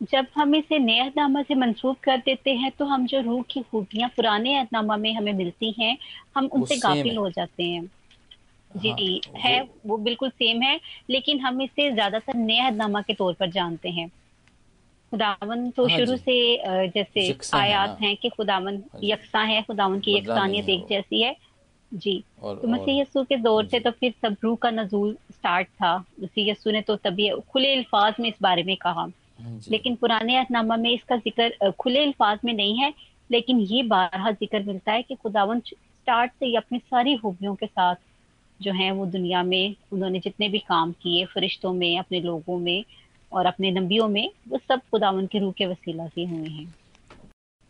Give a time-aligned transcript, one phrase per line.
[0.00, 3.60] जब हम इसे नए अहदनामा से मंसूब कर देते हैं तो हम जो रूह की
[3.60, 5.96] खूबियाँ पुराने अहदनामा में हमें मिलती हैं
[6.36, 7.90] हम उनसे गाफिल हो। जाते हैं।
[8.70, 10.78] जी हाँ, है वो, बिल्कुल सेम है
[11.10, 14.08] लेकिन हम इसे ज़्यादातर नए अहदनामा के तौर पर जानते हैं।
[15.12, 20.16] खुदावन तो हाँ शुरू से जैसे आयात हैं। कि खुदावन हाँ यकसा है खुदावन की
[20.16, 21.34] यकसानियत एक जैसी है।
[21.92, 25.68] जी और, तो मसीह यस्सु के दौर से तो फिर सब रूह का नजूल स्टार्ट
[25.68, 29.12] था। मसीह यस्सु ने तो तभी खुले अल्फाज में इस बारे में कहा। हाँ
[29.70, 32.92] लेकिन पुराने अहनामा में इसका ज़िक्र खुले अल्फाज में नहीं है
[33.30, 37.66] लेकिन ये बारहा ज़िक्र मिलता है कि खुदावन स्टार्ट से ही अपनी सारी खूबियों के
[37.66, 37.96] साथ
[38.60, 42.84] जो है वो दुनिया में उन्होंने जितने भी काम किए फरिश्तों में अपने लोगों में
[43.32, 46.74] और अपने नबियों में वो सब खुदावन के रूह के वसीला से हुए हैं।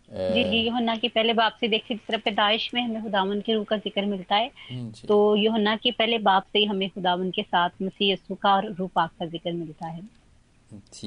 [0.08, 3.54] जी जी योहन्ना के पहले बाप से देखिए जिस तरह पैदाइश में हमें खुदावन के
[3.54, 7.30] रूह का ज़िक्र मिलता है हम्म, तो योहन्ना के पहले बाप से ही हमें खुदावन
[7.30, 10.00] के साथ मसीह यसु का और रूह पाक का ज़िक्र मिलता है।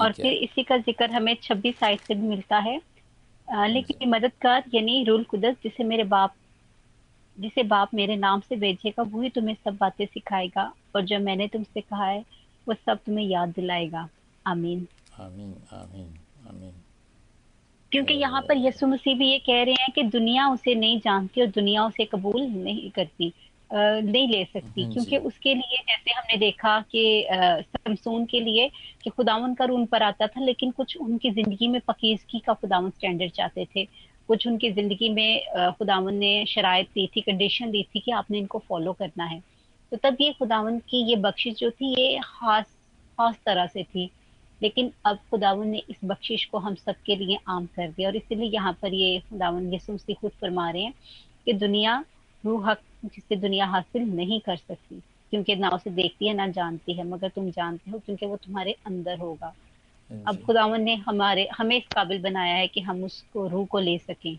[0.01, 2.79] और फिर इसी का ज़िक्र हमें छब्बीस साइड से भी मिलता है।
[3.47, 6.33] आ, लेकिन मददगार यानी रूल कुदस जिसे मेरे बाप
[7.37, 11.81] जिसे बाप मेरे नाम से भेजेगा वही तुम्हें सब बातें सिखाएगा और जो मैंने तुमसे
[11.81, 12.23] कहा है
[12.67, 14.07] वो सब तुम्हें याद दिलाएगा।
[14.45, 14.87] आमीन।
[15.19, 16.13] आमीन आमीन
[16.49, 16.73] आमीन।
[17.91, 21.41] क्योंकि यहाँ पर यसु मसीह भी ये कह रहे हैं कि दुनिया उसे नहीं जानती
[21.41, 23.31] और दुनिया उसे कबूल नहीं करती।
[23.73, 28.69] नहीं ले सकती। हाँ क्योंकि उसके लिए जैसे हमने देखा कि समसून के लिए
[29.03, 32.89] कि खुदावन का रून पर आता था लेकिन कुछ उनकी ज़िंदगी में पकीजगी का खुदावन
[32.89, 33.85] स्टैंडर्ड चाहते थे।
[34.29, 38.59] कुछ उनकी ज़िंदगी में खुदावन ने शराय दी थी कंडीशन दी थी कि आपने इनको
[38.67, 39.39] फॉलो करना है।
[39.91, 42.65] तो तब ये खुदावन की ये बख्शिश जो थी ये खास
[43.17, 44.09] खास तरह से थी।
[44.61, 48.49] लेकिन अब खुदावन ने इस बख्शिश को हम सबके लिए आम कर दिया और इसीलिए
[48.51, 50.93] यहाँ पर ये खुदावन यसू से खुद फरमा रहे हैं
[51.45, 52.03] कि दुनिया
[52.43, 54.99] रूह हक जिससे दुनिया हासिल नहीं कर सकती
[55.31, 58.75] क्योंकि ना उसे देखती है ना जानती है मगर तुम जानते हो क्योंकि वो तुम्हारे
[58.85, 59.53] अंदर होगा।
[60.11, 63.97] अब खुदावन ने हमारे हमें इस काबिल बनाया है कि हम उसको रूह को ले
[63.97, 64.37] सकें।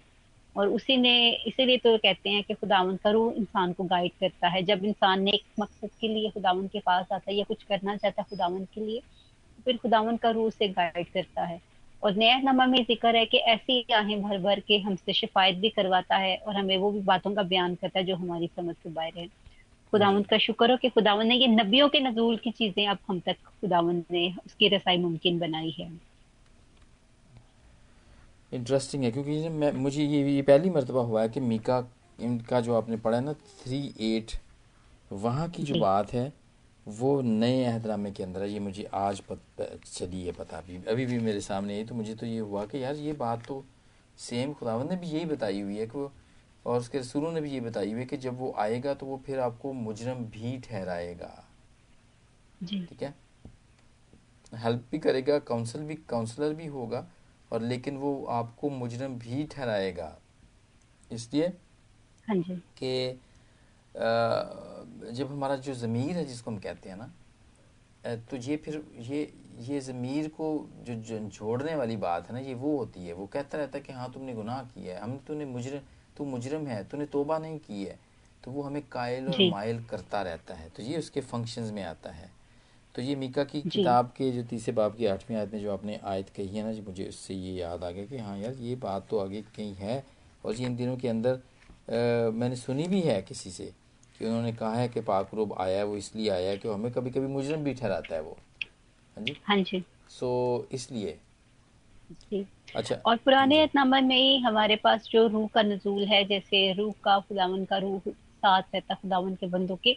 [0.56, 1.14] और उसी ने
[1.46, 5.22] इसीलिए तो कहते हैं कि खुदावन का रूह इंसान को गाइड करता है। जब इंसान
[5.22, 8.26] ने एक मकसद के लिए खुदावन के पास आता है या कुछ करना चाहता है
[8.30, 9.00] खुदावन के लिए
[9.64, 11.60] फिर खुदावन का रूह उसे गाइड करता है।
[12.02, 15.68] और नया नमा में ज़िक्र है कि ऐसी आहें भर भर के हमसे शिफायत भी
[15.70, 18.90] करवाता है और हमें वो भी बातों का बयान करता है जो हमारी समझ से
[18.90, 19.26] बाहर है।
[19.92, 23.20] खुदावंत का शुक्र हो कि खुदावंत ने ये नबियों के नजूल की चीज़ें अब हम
[23.20, 25.90] तक खुदावंत ने उसकी रसाई मुमकिन बनाई है।
[28.52, 31.78] इंटरेस्टिंग है क्योंकि मैं मुझे ये ये पहली मरतबा हुआ है कि मीका
[32.20, 34.32] इनका जो आपने पढ़ा है ना थ्री एट
[35.12, 36.32] वहाँ की जो। बात है
[36.86, 39.40] वो नए अहदनामे के अंदर है ये मुझे आज पत,
[39.84, 42.82] चली है पता अभी अभी भी मेरे सामने है तो मुझे तो ये हुआ कि
[42.82, 43.64] यार ये बात तो
[44.18, 46.10] सेम खुदावंद ने भी यही बताई हुई है कि वो
[46.66, 49.20] और उसके रसूलों ने भी ये बताई हुई है कि जब वो आएगा तो वो
[49.26, 51.44] फिर आपको मुजरम भी ठहराएगा।
[52.62, 53.14] ठीक है?
[54.52, 57.06] हेल्प भी करेगा काउंसिल भी काउंसलर भी होगा
[57.52, 60.16] और लेकिन वो आपको मुजरम भी ठहराएगा।
[61.12, 61.46] इसलिए
[62.28, 62.36] हाँ
[62.78, 63.20] कि
[63.94, 67.10] जब हमारा जो ज़मीर है जिसको हम कहते हैं ना
[68.30, 70.46] तो ये फिर ये ये ज़मीर को
[70.86, 70.94] जो
[71.30, 74.10] जोड़ने वाली बात है ना ये वो होती है। वो कहता रहता है कि हाँ
[74.12, 75.80] तुमने गुनाह किया है। हम तूने मुजरम
[76.16, 77.98] तू मुजरम है तूने तोबा नहीं की है।
[78.44, 82.10] तो वो हमें कायल और मायल करता रहता है। तो ये उसके फ़ंक्शंस में आता
[82.10, 82.30] है।
[82.94, 86.00] तो ये मीका की किताब के जो तीसरे बाप की आठवीं आयत में जो आपने
[86.04, 88.74] आयत कही है ना जो मुझे उससे ये याद आ गया कि हाँ यार ये
[88.76, 90.04] बात तो आगे कहीं है
[90.44, 93.72] और ये इन दिनों के अंदर आ, मैंने सुनी भी है किसी से।
[94.22, 97.10] कि उन्होंने कहा है कि पाकरूब आया है वो इसलिए आया है कि हमें कभी
[97.10, 98.36] कभी मुजरम भी ठहराता है वो।
[99.16, 99.36] हाँ जी?
[99.44, 100.28] हाँ जी। सो
[100.58, 101.18] so, इसलिए।
[102.12, 102.46] जी।
[102.76, 106.92] अच्छा। और पुराने नंबर में ही हमारे पास जो रूह का नजूल है जैसे रूह
[107.04, 109.96] का खुदावन का रूह साथ रहता खुदावन के बंदों के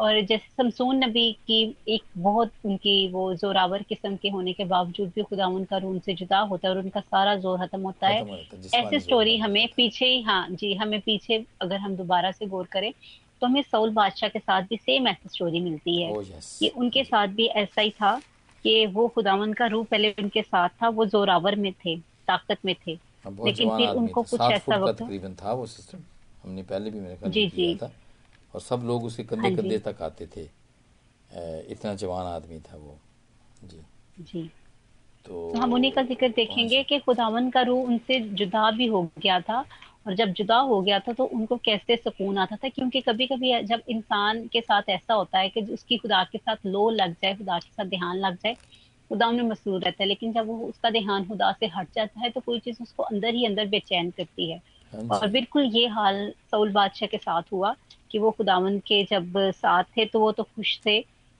[0.00, 5.12] और जैसे समसून नबी की एक बहुत उनकी वो जोरावर किस्म के होने के बावजूद
[5.14, 8.22] भी खुदा उनका रून से जुदा होता है और उनका सारा ज़ोर खत्म होता है।
[8.74, 12.92] ऐसी स्टोरी हमें पीछे ही हाँ जी हमें पीछे अगर हम दोबारा से गौर करें
[13.42, 16.48] तो हमें सऊल बादशाह के साथ भी सेम ऐसी स्टोरी मिलती है। Oh, yes.
[16.62, 18.14] ये उनके साथ भी ऐसा ही था
[18.64, 21.96] कि वो खुदावन का रूह पहले उनके साथ था वो जोरावर में थे
[22.28, 22.92] ताकत में थे।
[23.24, 25.98] हाँ, लेकिन फिर उनको कुछ ऐसा वक्त तकरीबन था वो सिस्टम
[26.44, 27.90] हमने पहले भी मेरे ख्याल जी जी। था।
[28.54, 30.48] और सब लोग उसके कंधे हाँ कंधे तक आते थे।
[31.72, 32.98] इतना जवान आदमी था वो।
[33.64, 33.82] जी।
[34.22, 34.42] जी।
[35.26, 39.02] तो, तो हम उन्हीं का ज़िक्र देखेंगे कि खुदावन का रूह उनसे जुदा भी हो
[39.18, 39.64] गया था
[40.06, 42.68] और जब जुदा हो गया था तो उनको कैसे सुकून आता था?
[42.68, 46.66] क्योंकि कभी कभी जब इंसान के साथ ऐसा होता है कि उसकी खुदा के साथ
[46.66, 48.54] लो लग जाए खुदा के साथ ध्यान लग जाए
[49.10, 52.30] खुदा में मसरूर रहता है। लेकिन जब वो उसका ध्यान खुदा से हट जाता है
[52.30, 54.60] तो कोई चीज़ उसको अंदर ही अंदर बेचैन करती है।
[54.92, 57.74] हाँ और बिल्कुल ये हाल सऊल बादशाह के साथ हुआ
[58.10, 60.98] कि वो खुदावन के जब साथ थे तो वो तो खुश थे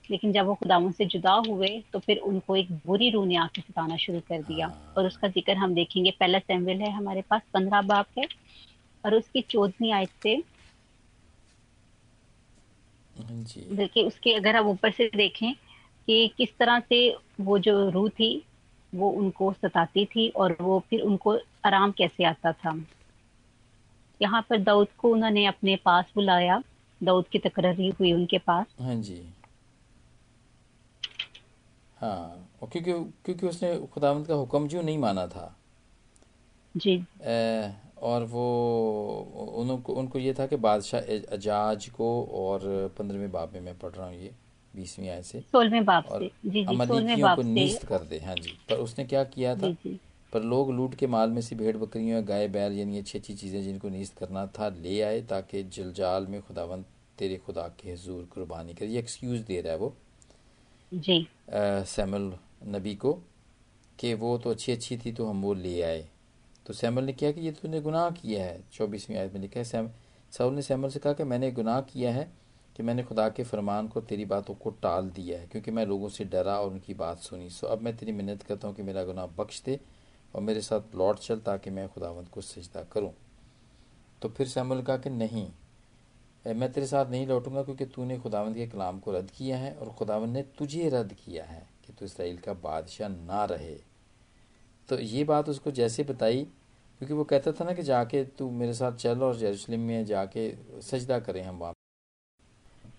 [0.09, 3.61] लेकिन जब वो खुदावन से जुदा हुए तो फिर उनको एक बुरी रूह ने आके
[3.61, 7.41] सताना शुरू कर दिया। हाँ। और उसका ज़िक्र हम देखेंगे। पहला सैम्बल है हमारे पास
[7.53, 8.25] पंद्रह बाप है।
[9.05, 10.43] और उसकी चौदहवीं आयत से
[13.75, 15.53] बल्कि उसके अगर आप ऊपर से देखें
[16.07, 18.45] कि किस तरह से वो जो रूह थी
[18.95, 22.73] वो उनको सताती थी और वो फिर उनको आराम कैसे आता था।
[24.21, 26.63] यहाँ पर दाऊद को उन्होंने अपने पास बुलाया।
[27.03, 29.21] दाऊद की तकरारी हुई उनके पास। हाँ जी।
[31.97, 32.91] हाँ क्योंकि
[33.25, 35.55] क्योंकि उसने खुदावंद का हुक्म जो नहीं माना था।
[36.77, 37.73] जी। ए,
[38.03, 38.45] और वो
[39.57, 41.01] उनको उनको ये था कि बादशाह
[41.33, 42.59] अजाज को और
[42.97, 44.31] पंद्रहवें बाब में मैं पढ़ रहा हूँ ये
[44.75, 49.23] बीसवीं आयत से। सोलहवें और अमलीकियों को नीस्त कर दे हाँ जी। पर उसने क्या
[49.25, 49.67] किया था?
[49.67, 49.99] जी जी।
[50.33, 53.61] पर लोग लूट के माल में से भेड़ बकरियों गाय बैल यानी अच्छी अच्छी चीज़ें
[53.63, 56.85] जिनको नीस्त करना था ले आए ताकि जलजाल में खुदावंत
[57.17, 59.93] तेरे खुदा के हजूर कुर्बानी करे। ये एक्सक्यूज़ दे रहा है वो।
[60.91, 61.27] जी।
[61.87, 62.33] सैमुल
[62.67, 63.13] नबी को
[63.99, 66.07] कि वो तो अच्छी अच्छी थी तो हम वो ले आए।
[66.65, 69.63] तो सैमल ने किया कि ये तूने गुनाह किया है, चौबीसवीं आयत में लिखा है,
[69.65, 69.89] सैम,
[70.33, 72.31] साउल ने सैमल से कहा कि मैंने गुनाह किया है
[72.75, 76.09] कि मैंने खुदा के फरमान को तेरी बातों को टाल दिया है, क्योंकि मैं लोगों
[76.09, 79.03] से डरा और उनकी बात सुनी। सो अब मैं तेरी मिन्नत करता हूँ कि मेरा
[79.03, 79.79] गुनाह बख्श दे
[80.33, 83.13] और मेरे साथ लौट चल ताकि मैं खुदावंत को सजदा करूँ।
[84.21, 85.47] तो फिर सैमल कहा कि नहीं
[86.45, 89.89] मैं तेरे साथ नहीं लौटूँगा क्योंकि तूने खुदावंत के कलाम को रद्द किया है और
[89.89, 93.75] खुदावंत ने तुझे रद्द किया है कि तू इसराइल का बादशाह ना रहे।
[94.89, 96.43] तो ये बात उसको जैसे बताई,
[97.01, 100.51] क्योंकि वो कहता था ना कि जाके तू मेरे साथ चल और यरूशलेम में जाके
[100.81, 101.73] सजदा करें हम वहाँ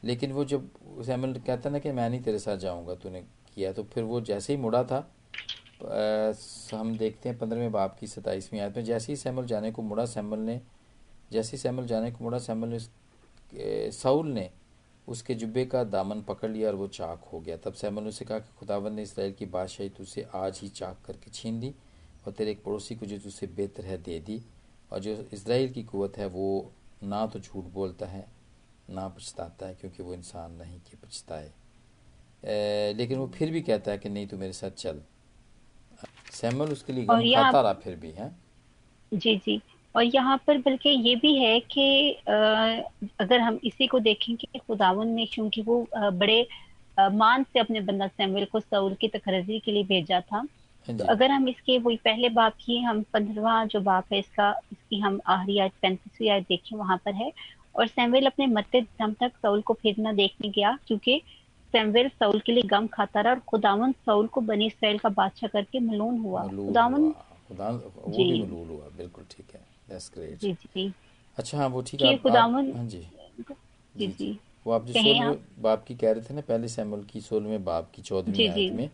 [0.05, 0.69] लेकिन वो जब
[1.07, 3.21] सैमुल कहता ना कि मैं नहीं तेरे साथ जाऊँगा, तूने
[3.55, 4.99] किया तो फिर वो जैसे ही मुड़ा था
[6.73, 10.05] हम देखते हैं पंद्रहवें बाप की सताईसवीं आयत में, जैसे ही सैमुल जाने को मुड़ा
[10.07, 10.61] सैमुल ने,
[11.33, 14.51] जैसे ही सैमुल जाने को मुड़ा सैमुल ने साउल ने
[15.09, 18.25] उसके जुब्बे का दामन पकड़ लिया और वो चाक हो गया। तब सैमुल ने उसे
[18.25, 21.75] कहा कि खुदावन ने इसराइल की बादशाही तुझसे आज ही चाक करके छीन ली
[22.27, 24.41] और तेरे एक पड़ोसी को जो तुझसे बेहतर है दे दी
[24.93, 26.73] और जो इसराइल की कुवत है वो
[27.03, 28.27] ना तो झूठ बोलता है
[28.91, 31.51] ना पछताता है क्योंकि वो इंसान नहीं कि पछताए।
[32.95, 35.01] लेकिन वो फिर भी कहता है कि नहीं तू मेरे साथ चल।
[36.33, 38.31] सैमुअल उसके लिए गम रहा फिर भी है?
[39.13, 39.61] जी जी।
[39.95, 42.11] और यहाँ पर बल्कि ये भी है कि
[43.21, 46.47] अगर हम इसी को देखें कि खुदावन ने क्योंकि वो बड़े
[46.99, 50.37] मान से अपने बंदा सैमुअल को सऊल की तकररी के लिए भेजा था।
[50.87, 54.51] हाँ तो अगर हम इसके वही पहले बाप की हम पंद्रवा जो बाप है इसका
[54.73, 57.33] इसकी हम आखिरी आज पैंतीसवीं आयत देखें वहाँ पर है।
[57.75, 61.21] और सैमुअल अपने मरते दम तक सऊल को फिर न देखने गया क्योंकि
[61.75, 65.49] सैमुअल सऊल के लिए गम खाता रहा और खुदावन सऊल को बनी इसराइल का बादशाह
[65.53, 70.53] करके मलून हुआ। खुदावन हुआ। वो भी मलूल हुआ बिल्कुल ठीक है। दैट्स ग्रेट जी
[70.53, 70.93] जी।
[71.39, 73.07] अच्छा हाँ वो ठीक है आप, खुदावन हाँ जी।
[73.95, 75.41] जी जी वो आप जो आप?
[75.59, 78.91] बाप की कह रहे थे ना पहले सैमुअल की सोलहवें बाप की चौदहवीं आयत में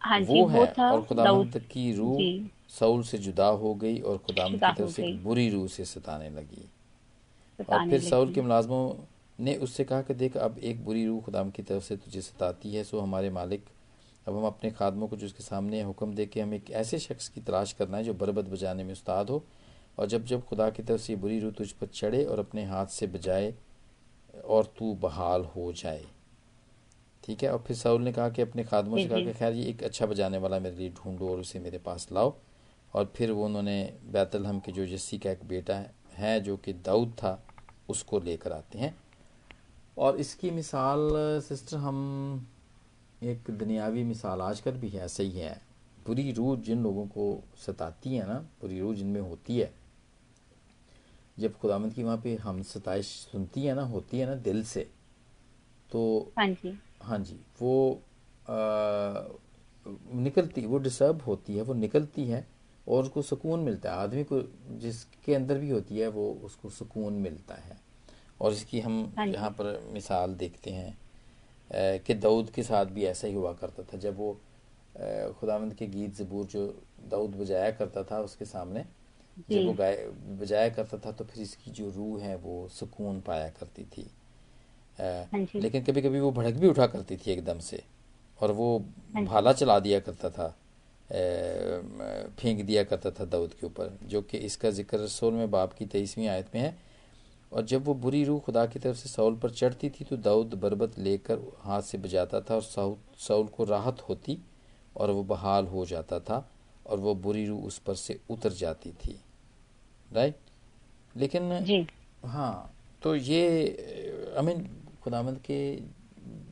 [0.00, 4.16] हाँ जी वो है और खुदावंत दाऊद। की रूह सऊल से जुदा हो गई और
[4.28, 6.68] जुदा की तरफ़ से एक बुरी रूह से सताने लगी।
[7.68, 8.94] और फिर सऊल के मुलाजमों
[9.38, 12.74] ने उससे कहा कि देख अब एक बुरी रूह खुदाम की तरफ़ से तुझे सताती
[12.74, 13.64] है सो हमारे मालिक
[14.28, 17.28] अब हम अपने खादमों को जो उसके सामने हुक्म दे के हम एक ऐसे शख्स
[17.28, 19.42] की तलाश करना है जो बरबत बजाने में उस्ताद हो
[20.00, 22.86] और जब जब खुदा की तरफ़ से बुरी रूह तुझ पर चढ़े और अपने हाथ
[22.86, 23.54] से बजाए
[24.44, 26.04] और तू बहाल हो जाए।
[27.24, 27.52] ठीक है?
[27.52, 30.06] और फिर साउल ने कहा कि अपने खादमों से कहा कि खैर ये एक अच्छा
[30.06, 32.34] बजाने वाला मेरे लिए ढूंढो और उसे मेरे पास लाओ।
[32.94, 36.72] और फिर वो उन्होंने बैतलहम के जो यस्सी का एक बेटा है, है जो कि
[36.72, 37.46] दाऊद था
[37.88, 38.96] उसको लेकर आते हैं।
[39.98, 41.10] और इसकी मिसाल
[41.40, 42.48] सिस्टर हम
[43.22, 45.62] एक दुनियावी मिसाल आजकल भी है ऐसा ही है।
[46.06, 49.79] बुरी रूह जिन लोगों को सताती है ना बुरी रूह जिनमें होती है
[51.40, 54.86] जब खुदामंद की वहाँ पे हम सताइश सुनती है ना होती है ना दिल से
[55.92, 56.00] तो
[56.38, 57.92] हाँ जी। हाँ जी वो
[58.48, 58.54] आ,
[60.14, 62.46] निकलती वो डिस्टर्ब होती है वो निकलती है
[62.86, 64.42] और उसको सुकून मिलता है। आदमी को
[64.80, 67.78] जिसके अंदर भी होती है वो उसको सुकून मिलता है।
[68.40, 73.26] और इसकी हम हाँ यहाँ पर मिसाल देखते हैं कि दाऊद के साथ भी ऐसा
[73.26, 74.32] ही हुआ करता था। जब वो
[75.40, 76.66] खुदावंद के गीत ज़बूर जो
[77.10, 78.84] दाऊद बजाया करता था उसके सामने
[79.50, 79.96] जब वो गाय
[80.40, 85.02] बजाया करता था तो फिर इसकी जो रूह है वो सुकून पाया करती थी। अ,
[85.32, 87.82] हाँ लेकिन कभी कभी वो भड़क भी उठा करती थी एकदम से
[88.40, 88.76] और वो
[89.14, 90.54] हाँ भाला चला दिया करता था।
[92.38, 95.86] फेंक दिया करता था दाऊद के ऊपर जो कि इसका ज़िक्र सोल में बाप की
[95.86, 96.76] तेईसवीं आयत में है।
[97.52, 100.54] और जब वो बुरी रूह खुदा की तरफ़ से साउल पर चढ़ती थी तो दाऊद
[100.54, 102.62] बरबत लेकर हाथ से बजाता था और
[103.18, 104.38] साउल को राहत होती
[104.96, 106.46] और वो बहाल हो जाता था
[106.86, 109.18] और वो बुरी रूह उस पर से उतर जाती थी।
[110.10, 110.36] राइट
[111.16, 111.86] लेकिन जी।
[112.24, 113.42] हाँ तो ये
[114.38, 114.68] आई मीन
[115.02, 115.60] खुदामंद के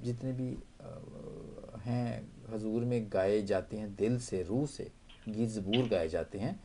[0.05, 0.57] जितने भी
[1.85, 4.91] हैं हजूर में गाए जाते हैं दिल से रूह से
[5.29, 6.61] गीत ज़बूर गाए जाते हैं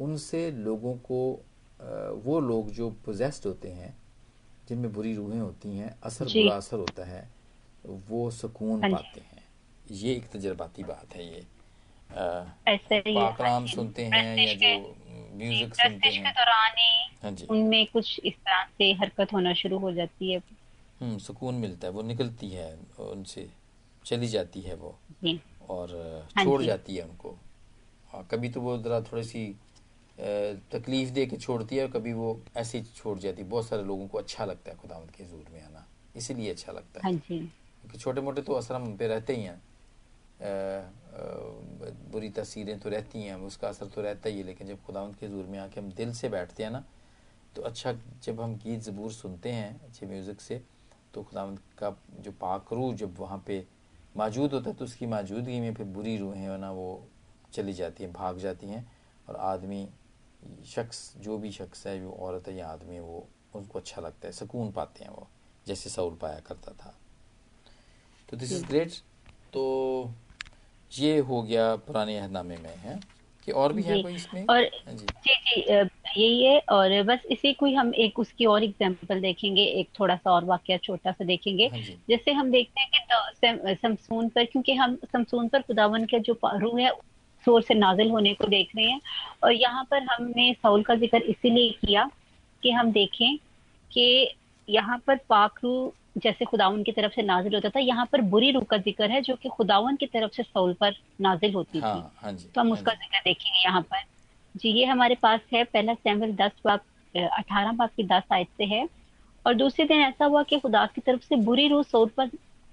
[0.00, 1.20] उनसे लोगों को
[2.24, 3.96] वो लोग जो पोजेस्ड होते हैं
[4.68, 7.28] जिनमें बुरी रूहें होती हैं असर बुरा असर होता है
[7.86, 9.44] वो सुकून हाँ पाते हैं।
[9.90, 11.44] ये एक तजर्बाती बात है ये।
[12.10, 15.05] पाकलाम सुनते हैं या जो
[15.36, 16.34] म्यूज़िक सुनते हैं।
[17.22, 20.42] हाँ जी। उनमें कुछ इस तरह से हरकत होना शुरू हो जाती है।
[21.00, 23.48] हम्म सुकून मिलता है। वो निकलती है उनसे
[24.04, 24.98] चली जाती है वो।
[25.68, 25.94] और
[26.36, 27.36] हाँ छोड़ जाती है उनको।
[28.10, 29.46] हाँ कभी तो वो जरा थोड़ी सी
[30.72, 34.06] तकलीफ़ दे के छोड़ती है और कभी वो ऐसे छोड़ जाती है। बहुत सारे लोगों
[34.08, 37.98] को अच्छा लगता है खुदावंत के हजूर में आना। इसीलिए अच्छा लगता है। हाँ क्योंकि
[37.98, 39.60] छोटे मोटे तो असर हम पे रहते ही हैं।
[42.12, 45.26] बुरी तस्वीरें तो रहती हैं उसका असर तो रहता ही है लेकिन जब खुदावंत के
[45.26, 46.84] हजूर में आके हम दिल से बैठते हैं ना
[47.56, 47.92] तो अच्छा
[48.24, 50.62] जब हम गीत ज़बूर सुनते हैं अच्छे म्यूज़िक से
[51.14, 53.66] तो खुदावंत का जो पाक रूह जब वहाँ पे
[54.16, 57.08] मौजूद होता है तो उसकी मौजूदगी में फिर बुरी रूहें ना वो
[57.52, 58.92] चली जाती हैं भाग जाती हैं
[59.28, 59.88] और आदमी
[60.66, 64.26] शख्स जो भी शख्स है जो औरत है या आदमी है वो उनको अच्छा लगता
[64.28, 65.28] है सुकून पाते हैं वो
[65.66, 66.94] जैसे सऊल पाया करता था।
[68.28, 68.92] तो दिस इज़ ग्रेट
[69.52, 69.64] तो
[70.92, 72.98] ये हो गया पुराने अहदनामे में है
[73.46, 74.46] कि और भी है कोई इसमें?
[74.46, 79.20] और हाँ जी। जी यही है और बस इसी को हम एक उसकी और एग्जांपल
[79.20, 83.74] देखेंगे एक थोड़ा सा और वाक्य छोटा सा देखेंगे। हाँ जैसे हम देखते हैं कि
[83.82, 86.90] समसून पर क्योंकि हम समसून पर खुदावन के जो रूह है
[87.44, 89.00] ज़ोर से नाजिल होने को देख रहे हैं
[89.44, 92.10] और यहाँ पर हमने साउल का ज़िक्र इसीलिए किया
[92.62, 93.36] कि हम देखें
[93.90, 94.34] कि
[94.68, 98.50] यहाँ पर पाक रूह जैसे खुदावन की तरफ़ से नाजिल होता था यहाँ पर बुरी
[98.50, 101.94] रूह का ज़िक्र है जो कि खुदावन की तरफ़ से सऊल पर नाजिल होती हाँ,
[101.94, 104.02] थी। हाँ जी, तो हम हाँ उसका ज़िक्र देखेंगे यहाँ पर।
[104.54, 108.64] जी ये हमारे पास है पहला सैमल दस बाप अठारह बाप की दस आयत से
[108.64, 108.86] है।
[109.44, 112.30] और दूसरे दिन ऐसा हुआ कि खुदा की तरफ़ से बुरी रूह सऊल पर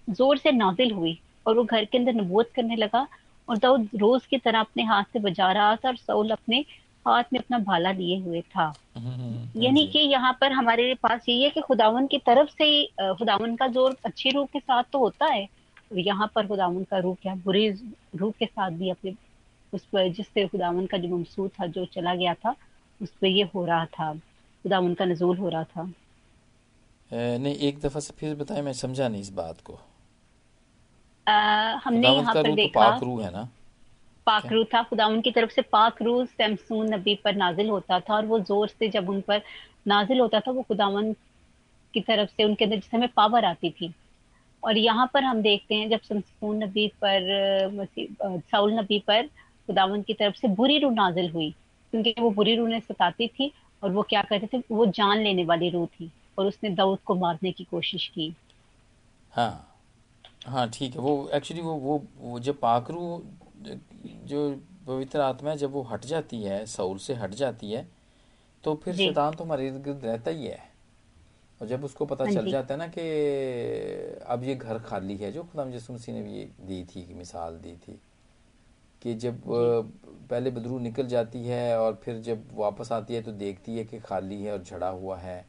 [0.08, 3.08] ज़ोर से नाजिल हुई और वो घर के अंदर नबूत करने लगा
[3.48, 6.64] और दाऊद रोज की तरह अपने हाथ से बजा रहा था और सऊल अपने
[7.06, 11.44] हाथ में अपना भाला लिए हुए था। हम्म, यानी कि यहाँ पर हमारे पास यही
[11.44, 12.86] है कि खुदावन की तरफ़ से ही
[13.20, 15.48] खुदावन का ज़ोर अच्छी रूह के साथ तो होता है
[15.92, 17.70] यहाँ पर खुदावन का रूह क्या बुरी
[18.16, 19.14] रूह के साथ भी अपने
[19.74, 22.56] उस पर जिससे खुदावन का जो ममसूद था जो चला गया था
[23.02, 25.84] उस पर ये हो रहा था खुदावन का नजूल हो रहा था।
[27.12, 29.80] नहीं एक दफ़ा से फिर बताए मैं समझा नहीं इस बात को।
[31.28, 31.34] आ,
[31.76, 33.48] हमने यहाँ पर तो देखा पाक रूह है ना?
[34.28, 38.16] पाक रूह था खुदा उनकी तरफ़ से पाक रू सैमसून नबी पर नाजिल होता था
[38.16, 39.42] और वो ज़ोर से जब उन पर
[39.88, 41.14] नाजिल होता था वो खुदावन
[41.94, 43.94] की तरफ़ से उनके अंदर जिस समय पावर आती थी।
[44.64, 47.90] और यहाँ पर हम देखते हैं जब शमसून नबी पर
[48.52, 49.28] साउल नबी पर
[49.68, 51.50] खुदावन की तरफ़ से बुरी रूह नाजिल हुई
[51.94, 53.52] क्योंकि वो बुरी रू ने सताती थी
[53.84, 57.16] और वो क्या करते थे वो जान लेने वाली रू थी और उसने दाऊद को
[57.16, 58.34] मारने की कोशिश की।
[59.34, 59.70] हाँ
[60.48, 63.24] हाँ ठीक है वो एक्चुअली वो वो, वो जब पाकरू
[64.24, 64.50] जो
[64.88, 67.88] पवित्र आत्मा है जब वो हट जाती है सऊल से हट जाती है
[68.64, 70.62] तो फिर शैतान तो हमारे इर्द गिर्द रहता ही है।
[71.62, 73.02] और जब उसको पता हाँ चल जाता है ना कि
[74.28, 77.14] अब ये घर खाली है जो खुदा यसु मसीह ने भी ये दी थी कि
[77.14, 78.00] मिसाल दी थी
[79.02, 79.42] कि जब
[80.30, 84.00] पहले बदरू निकल जाती है और फिर जब वापस आती है तो देखती है कि
[84.00, 85.46] खाली है और झड़ा हुआ है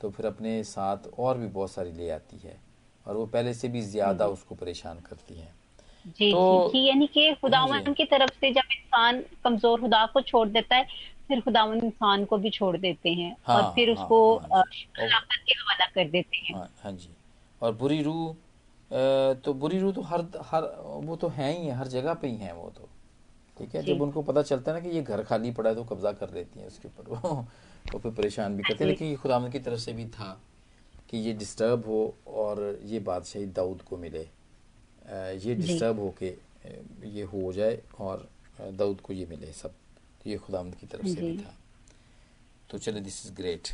[0.00, 2.58] तो फिर अपने साथ और भी बहुत सारी ले आती है।
[3.06, 5.54] और वो पहले से भी ज़्यादा उसको परेशान करती है।
[6.06, 10.48] जी तो, जी यानी कि खुदावन की तरफ़ से जब इंसान कमज़ोर खुदा को छोड़
[10.48, 10.86] देता है
[11.28, 14.62] फिर खुदावन इंसान को भी छोड़ देते हैं हाँ, और फिर हाँ, उसको हाँ,
[14.96, 17.08] के हवाला कर देते हैं। हाँ, हाँ जी।
[17.62, 18.34] और बुरी रूह
[19.34, 22.36] तो बुरी रूह तो हर हर वो तो है ही है हर जगह पे ही
[22.36, 22.88] है वो तो।
[23.58, 25.84] ठीक है जब उनको पता चलता है ना कि ये घर खाली पड़ा है तो
[25.84, 27.46] कब्जा कर लेती है उसके ऊपर वो
[27.92, 30.42] तो फिर परेशान भी करते हैं। लेकिन ये खुदावन की तरफ़ से भी था
[31.08, 34.28] कि ये डिस्टर्ब हो और ये बादशाही दाऊद को मिले।
[35.08, 36.34] ये डिस्टर्ब होके
[37.08, 38.28] ये हो जाए और
[38.60, 39.70] दाऊद को ये मिले सब।
[40.22, 41.54] तो ये खुदाम की तरफ़ से भी था।
[42.70, 43.68] तो चलो दिस इज़ ग्रेट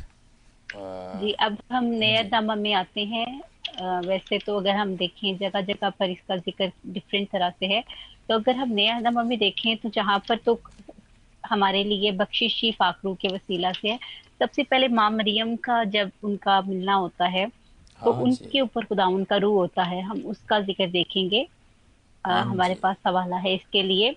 [1.21, 3.41] जी अब हम नया दामा में आते हैं।
[3.81, 7.83] आ, वैसे तो अगर हम देखें जगह जगह पर इसका ज़िक्र डिफरेंट तरह से है।
[8.29, 10.59] तो अगर हम नया दामा में देखें तो जहाँ पर तो
[11.43, 13.99] हमारे लिए बख्शिशी फाकरू के वसीला से है।
[14.39, 17.45] सबसे पहले माँ मरियम का जब उनका मिलना होता है
[18.05, 21.47] तो हाँ उनके ऊपर खुदा उनका रूह होता है। हम उसका ज़िक्र देखेंगे।
[22.25, 24.15] आ, हाँ हमारे पास सवाल है इसके लिए।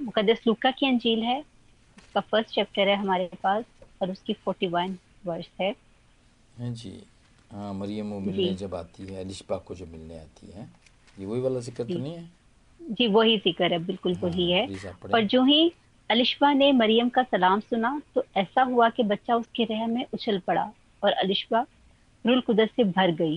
[0.00, 3.64] मुकदस लुका की अंजील है। उसका फ़र्स्ट चैप्टर है हमारे पास
[4.02, 5.70] और उसकी फोर्टी वन वर्ष है।
[6.58, 6.92] हाँ जी।
[7.50, 10.68] हाँ मरियम वो मिलने जब आती है अलिशबा को जब मिलने आती है।
[11.18, 12.28] ये वही वाला ज़िक्र तो नहीं है?
[12.80, 14.66] जी वही ज़िक्र है बिल्कुल हाँ, वही है।
[15.14, 15.72] और जो ही
[16.10, 20.38] अलिशबा ने मरियम का सलाम सुना तो ऐसा हुआ कि बच्चा उसके रह में उछल
[20.38, 20.70] पड़ा
[21.02, 21.64] और अलिशबा
[22.26, 23.36] रूल कुदस से भर गई।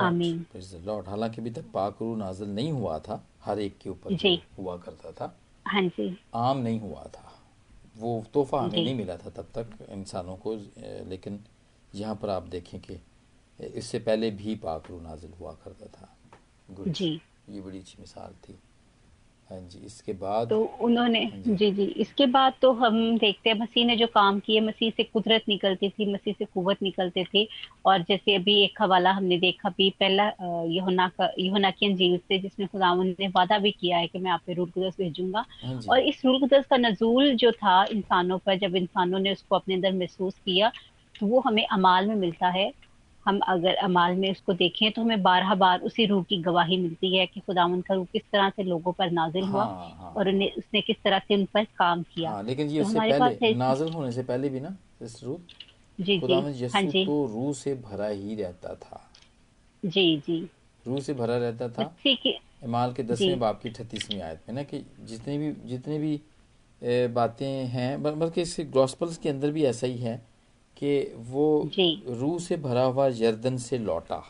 [0.00, 0.44] आमीन।
[0.84, 4.76] लॉर्ड हालाँकि अभी तक पाक रूह नाजिल नहीं हुआ था हर एक के ऊपर हुआ
[4.76, 5.36] करता था।
[5.66, 7.30] हाँ जी। आम नहीं हुआ था।
[7.98, 10.54] वो तोहफा हमें नहीं मिला था तब तक इंसानों को
[11.08, 11.38] लेकिन
[11.94, 12.98] यहाँ पर आप देखें कि
[13.58, 16.08] इससे पहले भी पाक रूह नाजिल हुआ करता था।
[16.90, 18.58] जी। ये बड़ी अच्छी मिसाल थी।
[19.50, 20.48] हाँ जी इसके बाद?
[20.48, 24.06] तो उन्होंने हाँ जी। जी, जी इसके बाद तो हम देखते हैं मसीह ने जो
[24.06, 27.46] काम किए मसीह से कुदरत निकलती थी मसीह से कुवत निकलते थे।
[27.84, 30.26] और जैसे अभी एक हवाला हमने देखा भी पहला
[30.66, 34.30] यहोना का यहोना की अंजील से जिसमें खुदा ने वादा भी किया है कि मैं
[34.30, 38.38] आप पे रूल कुदस भेजूँगा। हाँ और इस रूल कुदस का नजूल जो था इंसानों
[38.38, 40.72] पर जब इंसानों ने उसको अपने अंदर महसूस किया
[41.14, 42.72] तो वो हमें अमाल में मिलता है।
[43.26, 47.16] हम अगर अमाल में उसको देखें तो हमें बारह बार उसी रूह की गवाही मिलती
[47.16, 50.28] है कि खुदावन का रूह किस तरह से लोगों पर नाजिल हुआ हाँ, हाँ, और
[50.28, 53.54] उन्हें उसने किस तरह से उन पर काम किया। हाँ, लेकिन ये तो उससे पहले
[53.54, 55.38] नाजिल होने से पहले भी ना इस रूह?
[56.00, 59.10] जी जी। हाँ जी। तो रूह से भरा ही रहता था।
[59.84, 60.48] जी जी।
[60.86, 61.94] रूह से भरा रहता था?
[62.64, 66.20] इमाल के दसवें बाप की छत्तीसवीं आयत में ना कि जितने भी जितने भी
[67.14, 70.33] बातें हैं बल्कि इस गॉस्पल्स के अंदर भी ऐसा ही है
[70.76, 71.70] कि वो
[72.10, 74.22] रूह से भरा हुआ यर्दन से लौटा।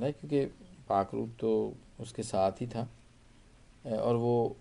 [0.00, 0.44] नहीं क्योंकि
[0.88, 1.52] पाकरू तो
[2.00, 2.88] उसके साथ ही था।
[3.86, 4.56] और वो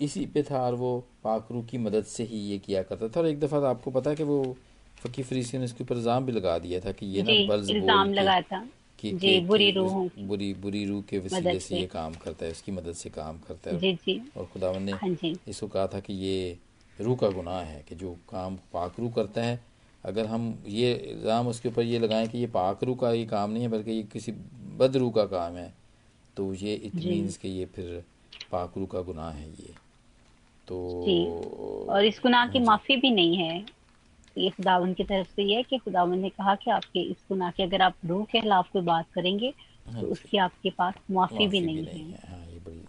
[0.00, 3.26] इसी पे था और वो पाकरू की मदद से ही ये किया करता था। और
[3.26, 4.56] एक दफ़ा तो आपको पता है कि वो
[4.96, 8.14] फ़की फरीसी ने इसके ऊपर इल्ज़ाम भी लगा दिया था कि ये ना बल्ज बोल
[8.14, 8.66] लगा था।
[8.98, 12.72] कि, जी, बुरी रूह बुरी बुरी रूह के वसीले से ये काम करता है उसकी
[12.72, 15.16] मदद से काम करता है। जी, जी, और खुदावन ने हाँ
[15.48, 16.56] इसको कहा था कि ये
[17.00, 19.60] रूह का गुनाह है कि जो काम पाकरू करता है
[20.04, 23.62] अगर हम ये इल्ज़ाम उसके ऊपर ये लगाएँ कि ये पाकरू का ये काम नहीं
[23.62, 24.32] है बल्कि ये किसी
[24.78, 25.72] बदरू का काम है
[26.36, 28.02] तो ये इट मीन्स कि ये फिर
[28.52, 29.74] पाकरू का गुनाह है ये।
[30.68, 33.56] तो और इस गुनाह की माफ़ी भी नहीं है।
[34.38, 37.50] ये खुदावन की तरफ़ से ये है कि खुदावन ने कहा कि आपके इस गुनाह
[37.50, 39.52] की अगर आप रूह के खिलाफ कोई बात करेंगे
[39.86, 42.82] हाँ तो उसकी आपके पास मुआफ़ी भी नहीं, नहीं है, है। हाँ, ये बड़ी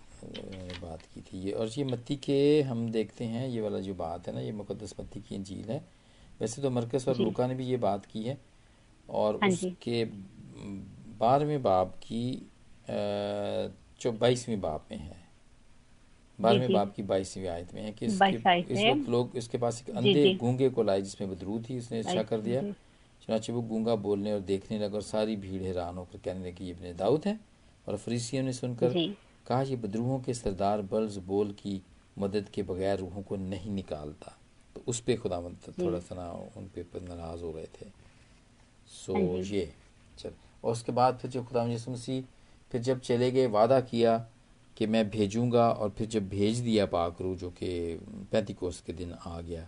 [0.95, 4.27] बात की थी ये। और ये मत्ती के हम देखते हैं ये वाला जो बात
[4.27, 5.83] है ना ये मुकदस मत्ती की इंजील है।
[6.39, 8.37] वैसे तो मरकस और लुका ने भी ये बात की है।
[9.09, 10.03] और हाँ उसके
[11.19, 12.23] बारहवें बाब की
[14.01, 15.23] जो बाईसवीं बाब में है।
[16.39, 19.95] बारहवें बाब की बाईसवीं आयत में है कि इसके इस वक्त लोग इसके पास एक
[19.95, 24.33] अंधे गूँगे को लाए जिसमें बदरू थी उसने अच्छा कर दिया। चुनाचे वो गूँगा बोलने
[24.33, 27.39] और देखने लगा और सारी भीड़ हैरान होकर कहने लगी ये अपने दाऊद है?
[27.87, 28.93] और फरीसियों ने सुनकर
[29.47, 31.81] कहा ये बदरूहों के सरदार बल्ज बोल की
[32.19, 34.37] मदद के बगैर रूहों को नहीं निकालता।
[34.75, 35.41] तो उस पर खुदा
[35.79, 37.85] थोड़ा सा ना उन पर नाराज़ हो गए थे।
[38.87, 39.73] सो हाँ ये
[40.19, 40.31] चल।
[40.63, 42.23] और उसके बाद फिर जब खुदा मसीह
[42.71, 44.17] फिर जब चले गए वादा किया
[44.77, 47.99] कि मैं भेजूँगा और फिर जब भेज दिया पाकरू जो कि
[48.31, 49.67] पैंतीकोस के दिन आ गया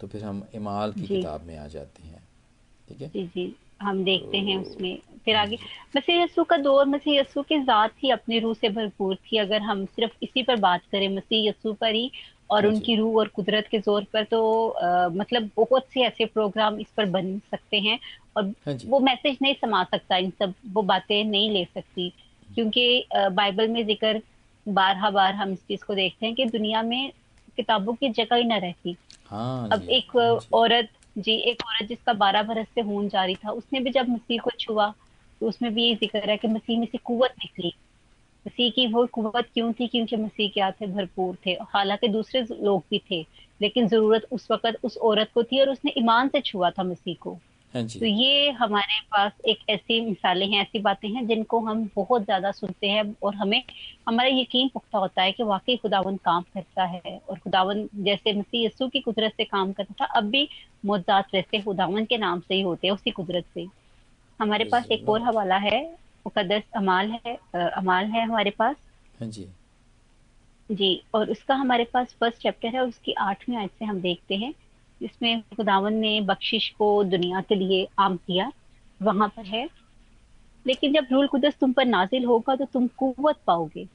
[0.00, 2.28] तो फिर हम इमाल की किताब में आ जाते हैं।
[2.88, 3.08] ठीक है?
[3.08, 5.58] जी जी। हम देखते तो, हैं उसमें। फिर आगे।
[5.96, 9.62] मसीह यस्सु का दौर मसीह यस्सु की ज़ात ही अपनी रूह से भरपूर थी। अगर
[9.62, 12.10] हम सिर्फ़ इसी पर बात करें मसीह यस्सु पर ही
[12.50, 16.24] और हाँ उनकी रूह और कुदरत के ज़ोर पर तो आ, मतलब बहुत से ऐसे
[16.26, 17.98] प्रोग्राम इस पर बन सकते हैं
[18.36, 22.12] और हाँ वो मैसेज नहीं समा सकता इन सब वो बातें नहीं ले सकती।
[22.48, 24.20] क्योंकि बाइबल में ज़िक्र
[24.66, 27.12] बारह बार हम इस चीज़ को देखते हैं कि दुनिया में
[27.56, 28.96] किताबों की जगह ही न रहती।
[29.30, 30.16] हाँ अब एक
[30.54, 34.40] औरत जी एक औरत जिसका बारह बरस से खून जारी था उसने भी जब मसीह
[34.40, 34.92] को छुआ
[35.42, 37.72] तो उसमें भी ये ज़िक्र है कि मसीह में से कुवत निकली।
[38.46, 39.86] मसीह की वो कुवत क्यों थी?
[39.86, 43.20] क्योंकि मसीह के हाथ भरपूर थे। हालाँकि दूसरे लोग भी थे
[43.60, 47.16] लेकिन ज़रूरत उस वक्त उस औरत को थी और उसने ईमान से छुआ था मसीह
[47.20, 47.32] को।
[47.74, 51.88] हाँ जी। तो ये हमारे पास एक ऐसी मिसालें हैं ऐसी बातें हैं जिनको हम
[51.96, 53.62] बहुत ज़्यादा सुनते हैं और हमें
[54.08, 58.66] हमारा यकीन पुख्ता होता है कि वाकई खुदावन काम करता है। और खुदावन जैसे मसीह
[58.66, 60.48] यसु की कुदरत से काम करता था अब भी
[60.84, 63.66] मुद्दात वैसे खुदावन के नाम से ही होते हैं उसी कुदरत से।
[64.42, 65.82] हमारे पास एक और हवाला है
[66.26, 68.76] मुकदस अमाल है अमाल है हमारे पास।
[69.20, 69.46] हाँ जी।
[70.70, 74.52] जी और उसका हमारे पास फ़र्स्ट चैप्टर है उसकी आठवीं आयत से हम देखते हैं
[75.00, 78.50] जिसमें खुदावन ने बख्शिश को दुनिया के लिए आम किया
[79.00, 79.68] वहाँ पर है।
[80.66, 83.86] लेकिन जब रूल कुदस तुम पर नाजिल होगा तो तुम कुत पाओगे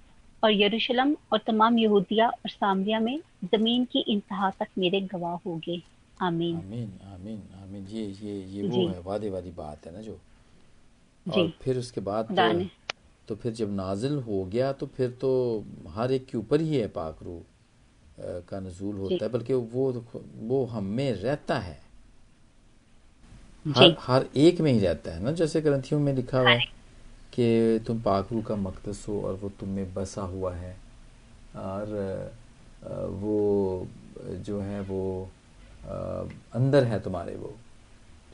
[0.43, 5.81] और यरूशलेम और तमाम यहूदिया और सामरिया में ज़मीन की इंतहा तक मेरे गवाह होगे।
[6.21, 10.19] आमीन। आमीन आमीन आमीन। ये ये ये वो है वादे वाली बात है ना जो?
[11.33, 12.33] और फिर उसके बाद तो,
[13.27, 16.87] तो फिर जब नाजिल हो गया तो फिर तो हर एक के ऊपर ही है
[16.87, 17.41] पाक रूह
[18.39, 20.05] का नजूल होता है बल्कि वो
[20.37, 21.79] वो हम में रहता है।
[23.67, 26.65] हर हर एक में ही रहता है ना जैसे ग्रंथियों में लिखा हुआ है
[27.33, 30.77] कि तुम पाकरू का मकदस हो और वो तुम में बसा हुआ है
[31.55, 32.31] और
[33.09, 33.87] वो
[34.23, 35.29] जो है वो
[36.53, 37.55] अंदर है तुम्हारे वो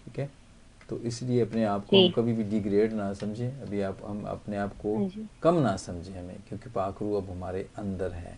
[0.06, 0.43] ठीक है?
[0.90, 4.58] तो इसलिए अपने आप को हम कभी भी डिग्रेड ना समझें। अभी आप हम अपने
[4.58, 4.96] आप को
[5.44, 8.38] कम ना समझें हमें क्योंकि पाखरू अब हमारे अंदर है।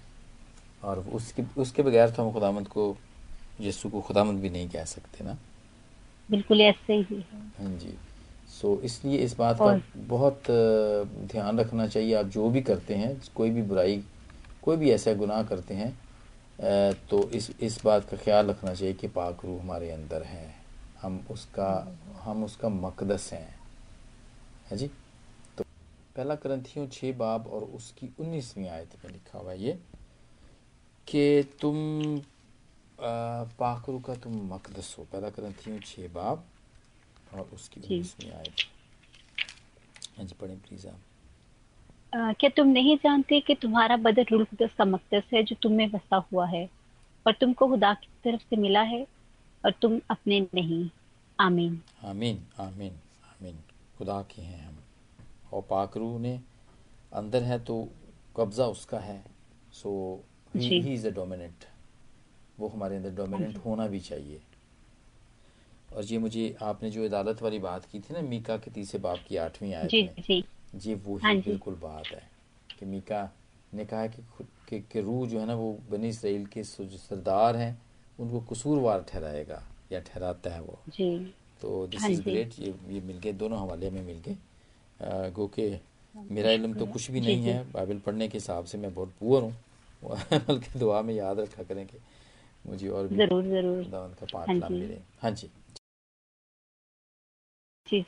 [0.84, 2.96] और उसके उसके बगैर तो हम खुदामंद को
[3.62, 5.38] यीशु को खुदामंद भी नहीं कह सकते ना।
[6.30, 7.94] बिल्कुल ऐसे ही हाँ। जी।
[8.52, 10.44] सो इसलिए इस बात का बहुत
[11.32, 14.04] ध्यान रखना चाहिए। आप जो भी करते हैं कोई भी बुराई
[14.64, 15.94] कोई भी ऐसा गुनाह करते हैं
[17.10, 20.65] तो इस इस बात का ख्याल रखना चाहिए कि पाक रूह हमारे अंदर है।
[21.06, 21.72] हम उसका
[22.22, 23.60] हम उसका मकदस हैं।
[24.70, 24.88] है जी?
[25.58, 25.64] तो
[26.16, 29.80] पहला ग्रंथियों छः बाब और उसकी उन्नीसवीं आयत में लिखा हुआ है ये
[31.08, 31.24] कि
[31.62, 31.76] तुम
[33.60, 36.46] पाकरू का तुम मकदस हो। पहला ग्रंथियों छः बाब
[37.34, 38.66] और उसकी उन्नीसवीं आयत।
[40.18, 41.00] हाँ जी पढ़ें प्लीज़ आप।
[42.40, 45.90] क्या तुम नहीं जानते कि तुम्हारा बदन रूल कुदस का मकदस है जो तुम में
[45.92, 46.70] बसा हुआ है
[47.26, 49.06] और तुमको खुदा की तरफ़ से मिला है?
[49.66, 50.90] और तुम अपने नहीं।
[51.40, 52.94] आमीन। आमीन आमीन
[53.26, 53.60] आमीन।
[53.98, 54.78] खुदा के हैं हम।
[55.54, 56.40] और पाकरू ने
[57.14, 57.90] अंदर है तो
[58.38, 59.24] कब्जा उसका है।
[59.74, 60.24] सो
[60.56, 61.66] ही इज़ अ डोमिनेंट
[62.60, 64.42] वो हमारे अंदर डोमिनेंट होना भी चाहिए।
[65.94, 69.20] और ये मुझे आपने जो अदालत वाली बात की थी ना मीका के तीसरे बाप
[69.28, 70.44] की आठवीं आयत जी, में जी।
[70.76, 72.30] जी वो ही हाँ बिल्कुल बात है
[72.80, 73.30] कि मीका
[73.74, 74.22] ने कहा कि
[74.70, 77.85] कि, कि रूह जो है ना वो बनी इसराइल के सरदार हैं।
[78.20, 83.18] उनको कसूरवार ठहराएगा या ठहराता है वो। जी। तो दिस इज़ ग्रेट ये ये मिल
[83.18, 85.80] गए दोनों हवाले में मिल गए गो के
[86.32, 89.44] मेरा इल्म तो कुछ भी नहीं है बाइबल पढ़ने के हिसाब से मैं बहुत पुअर
[89.44, 89.56] हूँ
[90.48, 91.98] बल्कि दुआ में याद रखा करें कि
[92.66, 93.84] मुझे और भी ज़रूर ज़रूर।
[94.20, 95.50] का पाठ हाँ मिले। हाँ जी।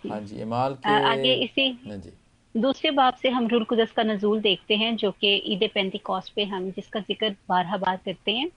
[0.09, 2.11] हाँ जी इमाल के आगे इसी हाँ जी।
[2.55, 6.33] दूसरे बाब से हम रुल कुदस का नजूल देखते हैं जो कि ईद पैंती कॉस्ट
[6.35, 8.49] पे हम जिसका ज़िक्र बारह बार करते हैं।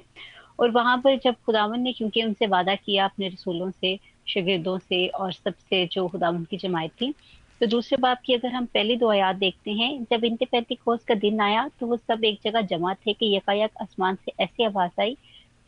[0.60, 5.06] और वहाँ पर जब खुदावन ने, क्योंकि उनसे वादा किया अपने रसूलों से, शगिर्दों से
[5.08, 7.14] और सबसे जो खुदावन की जमायत थी
[7.60, 11.04] तो दूसरे बाब की अगर हम पहली दो आयात देखते हैं, जब इंत पैंती कोस
[11.04, 14.64] का दिन आया तो वो सब एक जगह जमा थे कि यकायक आसमान से ऐसी
[14.64, 15.16] आवाज़ आई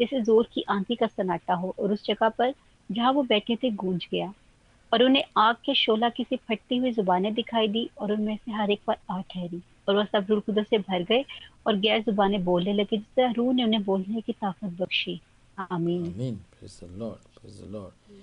[0.00, 2.54] जैसे ज़ोर की आंधी का सन्नाटा हो, और उस जगह पर
[2.90, 4.32] जहाँ वो बैठे थे गूंज गया।
[4.92, 8.52] और उन्हें आग के शोला की सी फटती हुई जुबानें दिखाई दी, और उनमें से
[8.52, 11.24] हर एक पर आ ठहरी। और वह सब रूह से भर गए
[11.66, 15.20] और गैर जुबानें बोलने लगी जिससे रूह ने उन्हें बोलने की ताकत बख्शी।
[15.58, 18.20] आमीन। आमीन। Praise the Lord praise the Lord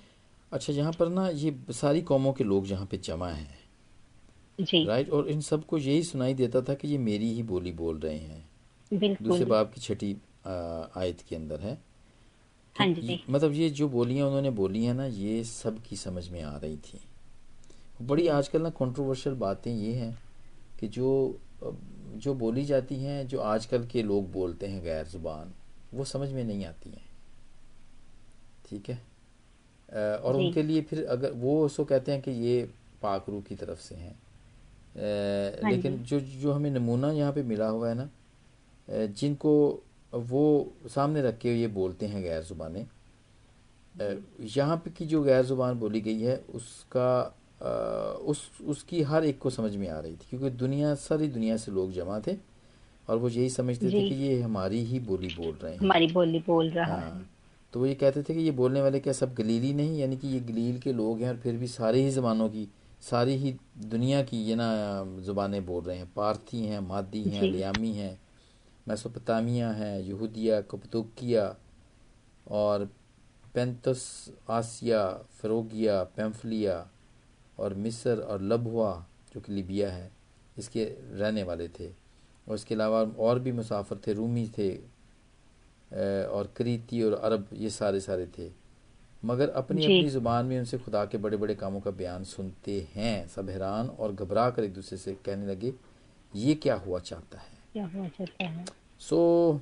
[0.52, 3.58] अच्छा यहाँ पर ना ये सारी कौमों के लोग यहाँ पे जमा हैं
[4.60, 8.00] जी। राइट और इन सबको यही सुनाई देता था कि ये मेरी ही बोली बोल
[8.00, 10.12] रहे हैं। दूसरे बाप की छठी
[10.48, 11.78] आयत के अंदर है।
[12.76, 16.42] हाँ जी मतलब ये जो बोलियाँ उन्होंने बोली हैं ना ये सब की समझ में
[16.44, 17.00] आ रही थी।
[18.02, 20.18] बड़ी आजकल ना कंट्रोवर्शियल बातें ये हैं
[20.80, 21.10] कि जो
[21.64, 25.54] जो बोली जाती हैं जो आजकल के लोग बोलते हैं गैर ज़ुबान
[25.94, 27.08] वो समझ में नहीं आती हैं।
[28.70, 29.00] ठीक है?
[30.18, 32.70] और उनके लिए फिर अगर वो उसको कहते हैं कि ये
[33.02, 34.16] पाकरू की तरफ़ से हैं।
[35.64, 38.10] हाँ लेकिन जो जो हमें नमूना यहाँ पे मिला हुआ है ना
[38.88, 39.52] जिनको
[40.14, 40.44] वो
[40.90, 42.86] सामने रख के ये बोलते हैं गैर ज़ुबानें
[44.48, 47.10] यहाँ पे की जो गैर ज़ुबान बोली गई है उसका
[47.62, 51.72] उस उसकी हर एक को समझ में आ रही थी क्योंकि दुनिया सारी दुनिया से
[51.72, 52.36] लोग जमा थे
[53.10, 56.40] और वो यही समझते थे कि ये हमारी ही बोली बोल रहे हैं। हमारी बोली
[56.40, 57.26] बोल रहा हाँ, है
[57.74, 60.28] तो वो ये कहते थे कि ये बोलने वाले क्या सब गलीली नहीं यानी कि
[60.28, 62.68] ये गलील के लोग हैं और फिर भी सारी ही ज़बानों की
[63.02, 64.68] सारी ही दुनिया की ये ना
[65.20, 68.20] ज़ुबानें बोल रहे हैं। पारथी हैं मादी हैं लियामी हैं
[68.88, 71.56] मेसोपोटामिया हैं यहूदिया कपतुकिया
[72.48, 72.90] और
[73.54, 75.08] पेंतस आसिया
[75.42, 76.88] फ़रोगिया पेम्फलिया
[77.60, 78.94] और मिस्र और लबुआ
[79.34, 80.10] जो कि लिबिया है
[80.58, 81.90] इसके रहने वाले थे।
[82.48, 84.70] और इसके अलावा और भी मुसाफर थे रूमी थे
[86.28, 88.50] और करीती और अरब ये सारे सारे थे।
[89.24, 93.28] मगर अपनी अपनी ज़ुबान में उनसे खुदा के बड़े बड़े कामों का बयान सुनते हैं।
[93.28, 95.74] सब हैरान और घबरा कर एक दूसरे से कहने लगे
[96.34, 97.58] ये क्या हुआ चाहता है?
[97.74, 98.66] क्या हुआ चाहता है?
[99.00, 99.62] सो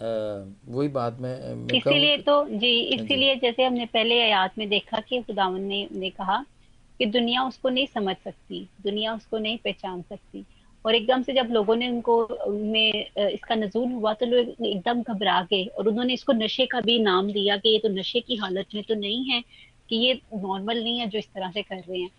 [0.00, 1.34] वही बात मैं,
[1.76, 6.44] इसीलिए तो जी। इसीलिए जैसे हमने पहले आयात में देखा कि खुदावन ने ने कहा
[6.98, 10.44] कि दुनिया उसको नहीं समझ सकती, दुनिया उसको नहीं पहचान सकती।
[10.84, 15.40] और एकदम से जब लोगों ने उनको, में इसका नजूल हुआ तो लोग एकदम घबरा
[15.50, 18.74] गए और उन्होंने इसको नशे का भी नाम दिया कि ये तो नशे की हालत
[18.74, 19.42] में तो नहीं है
[19.88, 22.10] कि ये नॉर्मल नहीं है जो इस तरह से कर रहे हैं।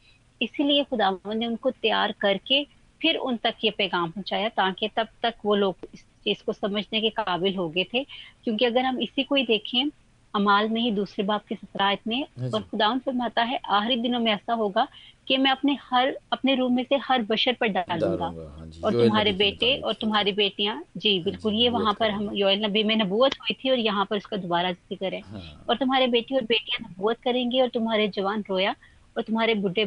[0.41, 2.63] इसीलिए खुदावन ने उनको तैयार करके
[3.01, 7.01] फिर उन तक ये पैगाम पहुँचाया ताकि तब तक वो लोग इस चीज़ को समझने
[7.01, 8.03] के काबिल हो गए थे।
[8.43, 9.89] क्योंकि अगर हम इसी को ही देखें
[10.33, 12.21] अमाल में ही दूसरे बाप के सत्रह आयत में
[12.53, 14.87] और खुदावन फरमाता है आखिरी दिनों में ऐसा होगा
[15.27, 19.31] कि मैं अपने हर अपने रूम में से हर बशर पर डालूँगा। हाँ और तुम्हारे
[19.33, 23.35] बेटे और तुम्हारी बेटियाँ जी हाँ बिल्कुल ये वहाँ पर हम योएल नबी में नबूवत
[23.41, 26.89] हुई थी और यहाँ पर उसका दोबारा ज़िक्र है हाँ। और तुम्हारे बेटे और बेटियाँ
[26.89, 28.75] नबूवत करेंगे और तुम्हारे जवान रोया
[29.17, 29.85] और तुम्हारे बुढ़े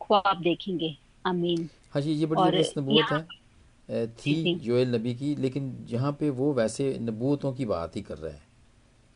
[0.00, 2.62] ख्वाब देखेंगे। आमीन। हाँ जी ये बड़ी
[3.08, 8.18] है। थी योएल नबी की लेकिन यहाँ पे वो वैसे नबूवतों की बात ही कर
[8.18, 8.48] रहा है।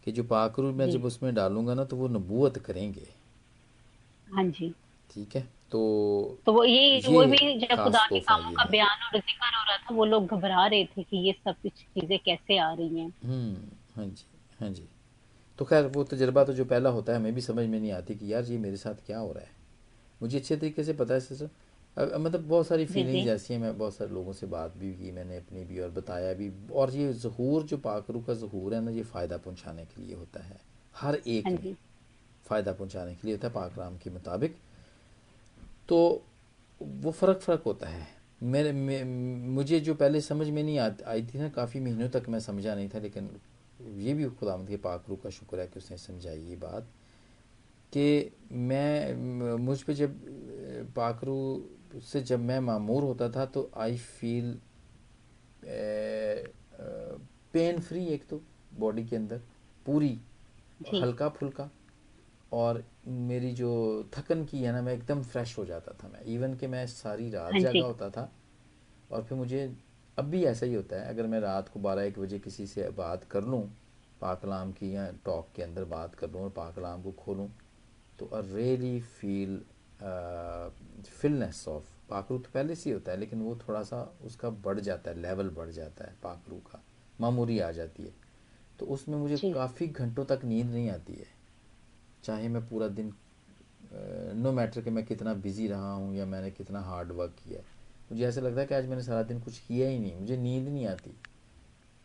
[0.04, 3.08] कि जो पाकरू मैं जब उसमें डालूँगा ना तो वो नबूवत करेंगे।
[4.34, 4.74] हाँ जी।
[5.14, 5.48] ठीक है?
[5.70, 9.46] तो तो वो ये ये वो भी जब खुदा के कामों का बयान और ज़िक्र
[9.46, 12.72] हो रहा था वो लोग घबरा रहे थे कि ये सब कुछ चीज़ें कैसे आ
[12.72, 13.56] रही हैं। हम्म
[13.96, 14.24] हाँ जी
[14.60, 14.88] हाँ जी।
[15.58, 18.14] तो खैर वो तजर्बा तो जो पहला होता है हमें भी समझ में नहीं आती
[18.14, 19.50] कि यार ये मेरे साथ क्या हो रहा है।
[20.22, 21.50] मुझे अच्छे तरीके से पता है अब
[21.98, 25.36] मतलब बहुत सारी फीलिंग्स ऐसी हैं मैं बहुत सारे लोगों से बात भी की मैंने
[25.36, 29.02] अपनी भी और बताया भी। और ये जहूर जो पाकरू का जहूर है ना ये
[29.02, 30.60] फ़ायदा पहुँचाने के लिए होता है।
[30.96, 31.76] हर एक हाँ में
[32.44, 34.56] फ़ायदा पहुँचाने के लिए होता है पाक राम के मुताबिक।
[35.88, 36.24] तो
[36.82, 38.06] वो फ़र्क फ़र्क होता है।
[38.42, 42.22] मेरे मे, मुझे जो पहले समझ में नहीं आ, आई थी ना काफ़ी महीनों तक
[42.28, 43.30] मैं समझा नहीं था लेकिन
[43.96, 46.82] ये भी खुदावंद के पाक रूह का शुक्र है कि उसने समझाई ये बात
[47.92, 49.14] कि मैं
[49.56, 50.94] मुझ पे जब अ,
[51.94, 54.60] पाक रूह से जब मैं मामूर होता था तो आई फील
[57.52, 58.42] पेन फ्री एक तो
[58.74, 59.38] बॉडी के अंदर
[59.86, 60.20] पूरी
[61.02, 61.70] हल्का फुल्का
[62.52, 66.54] और मेरी जो थकन की है ना मैं एकदम फ्रेश हो जाता था मैं। इवन
[66.54, 68.32] कि मैं सारी रात हाँ जागा होता था
[69.12, 69.76] और फिर मुझे
[70.18, 72.90] अब भी ऐसा ही होता है। अगर मैं रात को बारह एक बजे किसी से
[72.90, 73.76] बात कर लूँ
[74.20, 77.50] पाकलाम की या टॉक के अंदर बात कर लूँ और पाकलाम को खोलूँ
[78.18, 79.62] तो I really feel
[80.04, 84.80] fullness of पाकरू तो पहले से ही होता है लेकिन वो थोड़ा सा उसका बढ़
[84.80, 86.82] जाता है लेवल बढ़ जाता है पाकरू का।
[87.20, 88.12] मामूरी आ जाती है।
[88.78, 91.26] तो उसमें मुझे काफ़ी घंटों तक नींद नहीं आती है।
[92.24, 93.12] चाहे मैं पूरा दिन
[94.36, 97.64] नो मैटर कि मैं कितना बिज़ी रहा हूँ या मैंने कितना हार्ड वर्क किया है।
[98.12, 100.68] मुझे ऐसा लगता है कि आज मैंने सारा दिन कुछ किया ही नहीं मुझे नींद
[100.68, 101.16] नहीं आती।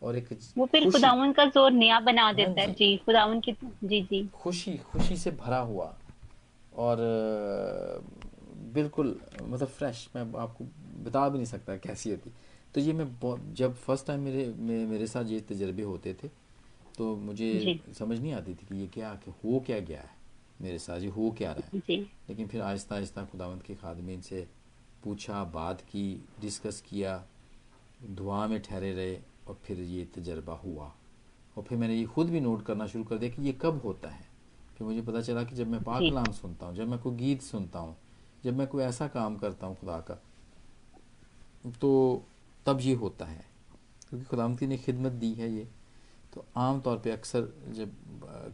[0.02, 3.52] और एक वो फिर खुदावन का ज़ोर नया बना हाँ देता है। जी खुदावन की
[3.84, 5.99] जी जी। खुशी खुशी से भरा हुआ।
[6.76, 6.96] और
[8.74, 10.64] बिल्कुल मतलब फ्रेश मैं आपको
[11.04, 12.30] बता भी नहीं सकता कैसी होती
[12.74, 16.28] तो ये मैं जब फ़र्स्ट टाइम मेरे मे, मेरे साथ ये तजर्बे होते थे
[16.98, 20.18] तो मुझे समझ नहीं आती थी कि ये क्या कि हो क्या गया है
[20.60, 24.46] मेरे साथ ये हो क्या रहा है। लेकिन फिर आहिस्ता आहिस्ता खुदावंत के खादमीन से
[25.04, 27.24] पूछा बात की डिस्कस किया
[28.02, 30.92] दुआ में ठहरे रहे और फिर ये तजर्बा हुआ।
[31.56, 34.08] और फिर मैंने ये खुद भी नोट करना शुरू कर दिया कि ये कब होता
[34.08, 34.29] है।
[34.80, 37.42] फिर मुझे पता चला कि जब मैं पाक कलाम सुनता हूँ जब मैं कोई गीत
[37.42, 37.96] सुनता हूँ
[38.44, 40.14] जब मैं कोई ऐसा काम करता हूँ खुदा का
[41.80, 41.90] तो
[42.66, 43.44] तब ये होता है
[44.08, 45.66] क्योंकि खुदामती ने खिदमत दी है ये।
[46.34, 47.92] तो आम तौर पे अक्सर जब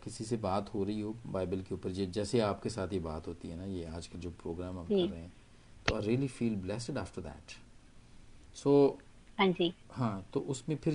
[0.05, 3.49] किसी से बात हो रही हो बाइबल के ऊपर जैसे आपके साथ ये बात होती
[3.49, 5.33] है ना ये आज का जो प्रोग्राम हम कर रहे हैं
[5.89, 7.57] तो I really feel blessed after that
[8.57, 8.99] so
[9.39, 9.47] हाँ
[9.93, 10.95] हाँ तो उसमें फिर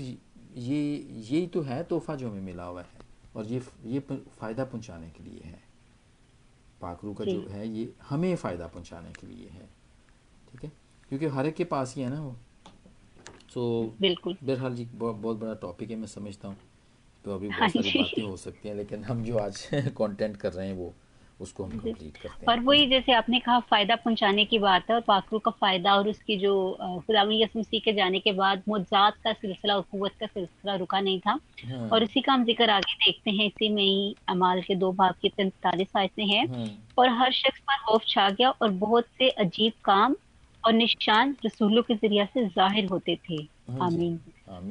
[0.57, 0.81] ये
[1.31, 3.00] यही तो है तोहफा जो हमें मिला हुआ है।
[3.35, 5.59] और ये ये फ़ायदा पहुँचाने के लिए है।
[6.81, 9.69] पाकरू का जो है ये हमें फ़ायदा पहुँचाने के लिए है।
[10.51, 10.71] ठीक है?
[11.09, 12.35] क्योंकि हर एक के पास ही है ना वो।
[13.53, 16.57] तो बिल्कुल। बहरहाल जी बहुत बहुत बड़ा टॉपिक है मैं समझता हूँ।
[17.25, 20.53] तो अभी हाँ बहुत सारी बातें हो सकती हैं लेकिन हम जो आज कंटेंट कर
[20.53, 20.93] रहे हैं वो
[21.41, 24.95] उसको हम कंप्लीट करते और हैं। वही जैसे आपने कहा फ़ायदा पहुँचाने की बात है
[24.95, 26.53] और पाखरू का फ़ायदा और उसकी जो
[27.07, 27.23] खुदा
[27.57, 29.81] मसीह के जाने के बाद मुआजात का सिलसिला और
[30.19, 31.33] का सिलसिला रुका नहीं था।
[31.87, 34.91] और हाँ इसी का हम ज़िक्र आगे देखते हैं इसी में ही अमाल के दो
[34.93, 39.05] भाग की तैंतालीस आयतें हैं। हाँ। और हर शख्स पर खौफ छा गया और बहुत
[39.17, 40.15] से अजीब काम
[40.63, 44.19] और निशान रसूलों के ज़रिया से ज़ाहिर होते थे। हाँ आमीन।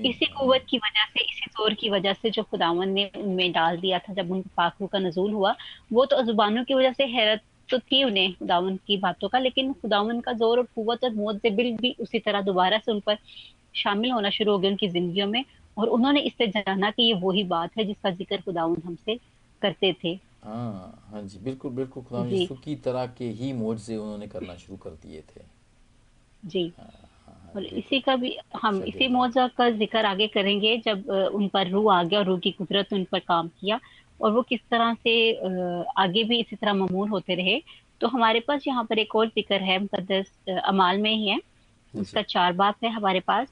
[0.04, 3.76] इसी कुव्वत की वजह से इसी ज़ोर की वजह से जो खुदावन ने उनमें डाल
[3.76, 5.54] दिया था जब उन पाखरू का नजूल हुआ
[5.92, 9.72] वो तो जुबानों की वजह से हैरत तो थी उन्हें खुदावन की बातों का लेकिन
[9.72, 13.18] खुदावन का ज़ोर और कुव्वत और मुआजिबिल भी उसी तरह दोबारा से उन पर
[13.74, 15.44] शामिल होना शुरू हो गया उनकी जिंदगियों में
[15.76, 19.16] और उन्होंने इससे जाना कि ये वही बात है जिसका ज़िक्र खुदावन हमसे
[19.62, 24.26] करते थे। हाँ हाँ जी बिल्कुल बिल्कुल खुदा यीशु की तरह के ही मोजे उन्होंने
[24.28, 25.42] करना शुरू कर दिए थे।
[26.42, 27.09] जी। हाँ।
[27.56, 31.92] और इसी का भी हम इसी मौजा का ज़िक्र आगे करेंगे जब उन पर रूह
[31.94, 33.78] आ गया और रूह की कुदरत उन पर काम किया
[34.20, 35.14] और वो किस तरह से
[35.98, 37.60] आगे भी इसी तरह ममूर होते रहे।
[38.00, 41.38] तो हमारे पास यहाँ पर एक और ज़िक्र है मुकद्दस अ, अमाल में ही है।
[41.94, 43.48] उसका चार बाप है हमारे पास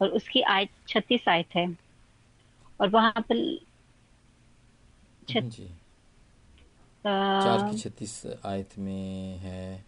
[0.00, 1.66] और उसकी आयत छत्तीस आयत है।
[2.80, 3.36] और वहाँ पर
[7.74, 9.85] छत्तीस आयत में है।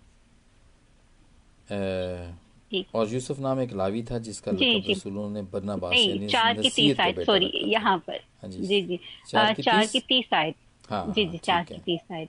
[1.71, 7.01] और यूसुफ नाम एक लावी था जिसका लकब रसूलों ने बरनबास यानी चार की तीस
[7.01, 10.33] आयत सॉरी यहाँ पर। हाँ जी। जी चार की तीस?
[10.35, 10.55] आयत।
[10.91, 12.29] हाँ जी हाँ जी चार की तीस आयत।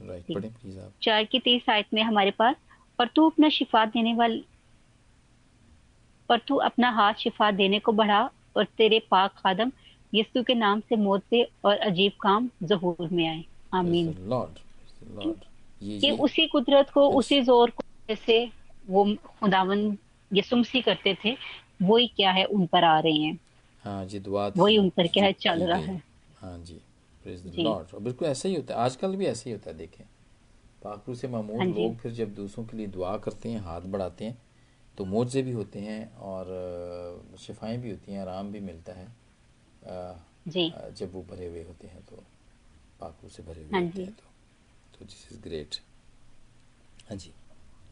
[0.00, 2.56] राइट पढ़ें प्लीज़ आप। चार की तीस आयत में हमारे पास
[2.98, 4.42] और तू अपना शिफा देने वाल
[6.28, 8.22] और तू अपना हाथ शिफा देने को बढ़ा
[8.56, 9.72] और तेरे पाक खादम
[10.12, 13.44] यीशु के नाम से मौत से और अजीब काम जहूर में आए।
[13.74, 14.58] आमीन। लॉर्ड
[15.14, 15.44] लॉर्ड
[15.82, 18.36] ये ये उसी कुदरत को उसी ज़ोर को जैसे
[18.88, 19.04] वो
[19.40, 19.98] खुदावन
[20.30, 21.36] यीशु मसीह करते थे
[21.82, 23.38] वही क्या है उन पर आ रहे हैं।
[23.84, 26.02] हाँ जी दुआ वही उन पर क्या है चल रहा है।
[26.38, 26.74] हाँ जी
[27.24, 30.04] प्रेज द लॉर्ड बिल्कुल ऐसा ही होता है आजकल भी ऐसा ही होता है देखें।
[30.82, 34.24] पाकरू से मामूर हाँ लोग फिर जब दूसरों के लिए दुआ करते हैं हाथ बढ़ाते
[34.24, 34.38] हैं
[34.98, 39.06] तो मोजे भी होते हैं और शिफाएँ भी होती हैं आराम भी मिलता है
[40.48, 42.16] जी। जब वो भरे हुए होते हैं तो
[43.00, 45.76] पाकरू से भरे हुए हाँ होते हैं तो तो दिस इज़ ग्रेट
[47.08, 47.32] हाँ जी।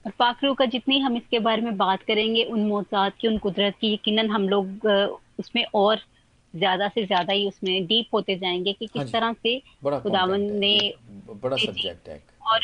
[0.06, 3.74] और पाखरू का जितनी हम इसके बारे में बात करेंगे उन मौजाद की उन कुदरत
[3.80, 4.86] की यकीनन हम लोग
[5.38, 6.00] उसमें और
[6.54, 9.58] ज़्यादा से ज़्यादा ही उसमें डीप होते जाएँगे कि किस हाँ तरह से
[10.00, 10.76] खुदावन ने
[11.34, 12.60] बड़ा सब्जेक्ट है और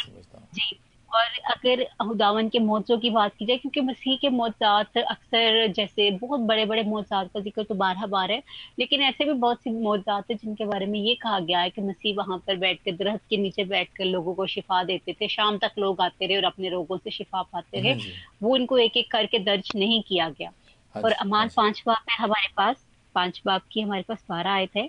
[0.54, 0.78] जी
[1.16, 6.10] और अगर खुदावन के मौजों की बात की जाए क्योंकि मसीह के मौजात अक्सर जैसे
[6.10, 8.42] बहुत बड़े बड़े मौजात का ज़िक्र तो बारह बार है
[8.78, 11.82] लेकिन ऐसे भी बहुत सी मौजात है जिनके बारे में ये कहा गया है कि
[11.82, 15.28] मसीह वहाँ पर बैठ कर दरख्त के नीचे बैठ कर लोगों को शिफा देते थे।
[15.28, 17.94] शाम तक लोग आते रहे और अपने रोगों से शिफा पाते रहे।
[18.42, 20.52] वो उनको एक एक करके दर्ज नहीं किया गया।
[20.94, 24.50] हाँ और अमान अमाल पाँच बाब है हमारे पास पाँच बाब की हमारे पास बारह
[24.50, 24.88] आयत है।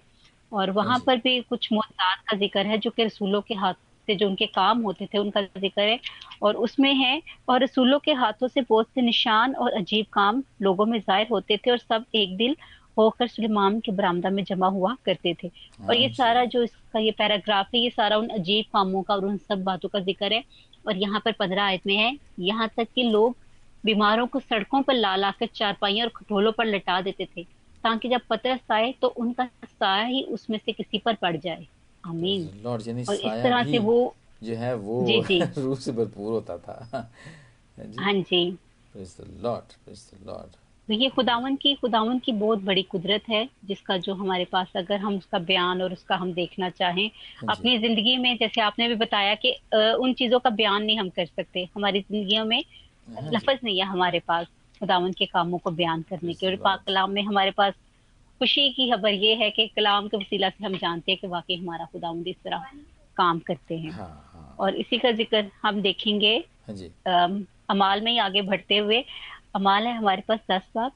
[0.52, 3.74] और वहाँ पर भी कुछ मुद्दात का ज़िक्र है जो कि रसूलों के हाथ
[4.08, 6.00] से जो उनके काम होते थे उनका ज़िक्र है।
[6.42, 10.86] और उसमें है और रसूलों के हाथों से बहुत से निशान और अजीब काम लोगों
[10.86, 12.56] में ज़ाहिर होते थे और सब एक दिल
[12.98, 15.48] होकर सुलेमान के बरामदा में जमा हुआ करते थे।
[15.80, 19.26] और ये सारा जो इसका ये पैराग्राफ है ये सारा उन अजीब कामों का और
[19.26, 20.44] उन सब बातों का ज़िक्र है।
[20.88, 23.36] और यहाँ पर पंद्रह आयत में है यहाँ तक कि लोग
[23.84, 27.44] बीमारों को सड़कों पर ला ला कर चारपाइयों और खटोलों पर लटा देते थे
[27.84, 31.68] ताकि जब पतरस आए तो उनका साया ही उसमें से किसी पर पड़ जाए।
[32.08, 35.92] आमीन लॉर्ड यानी और इस तरह से वो जो है वो जी जी। रूह से
[35.92, 36.90] भरपूर होता था।
[37.78, 38.14] हाँ जी। हाँ
[39.42, 40.56] लॉर्ड द लॉर्ड
[40.88, 44.98] तो ये खुदावन की खुदावन की बहुत बड़ी कुदरत है जिसका जो हमारे पास अगर
[44.98, 48.96] हम उसका बयान और उसका हम देखना चाहें हाँ अपनी ज़िंदगी में जैसे आपने भी
[48.96, 52.64] बताया कि उन चीज़ों का बयान नहीं हम कर सकते हमारी जिंदगियों में
[53.08, 54.48] हाँ लफज नहीं है हमारे पास
[54.80, 57.74] खुदावन के कामों को बयान करने के और पाक कलाम में हमारे पास
[58.40, 61.56] खुशी की खबर ये है कि कलाम के वसीला से हम जानते हैं कि वाकई
[61.56, 62.64] हमारा खुदावंद इस तरह
[63.18, 66.36] काम करते हैं। हाँ हाँ। और इसी का ज़िक्र हम देखेंगे।
[66.68, 66.92] हाँ जी।
[67.70, 69.04] अमाल में ही आगे बढ़ते हुए।
[69.56, 70.92] अमाल है हमारे पास दस बाब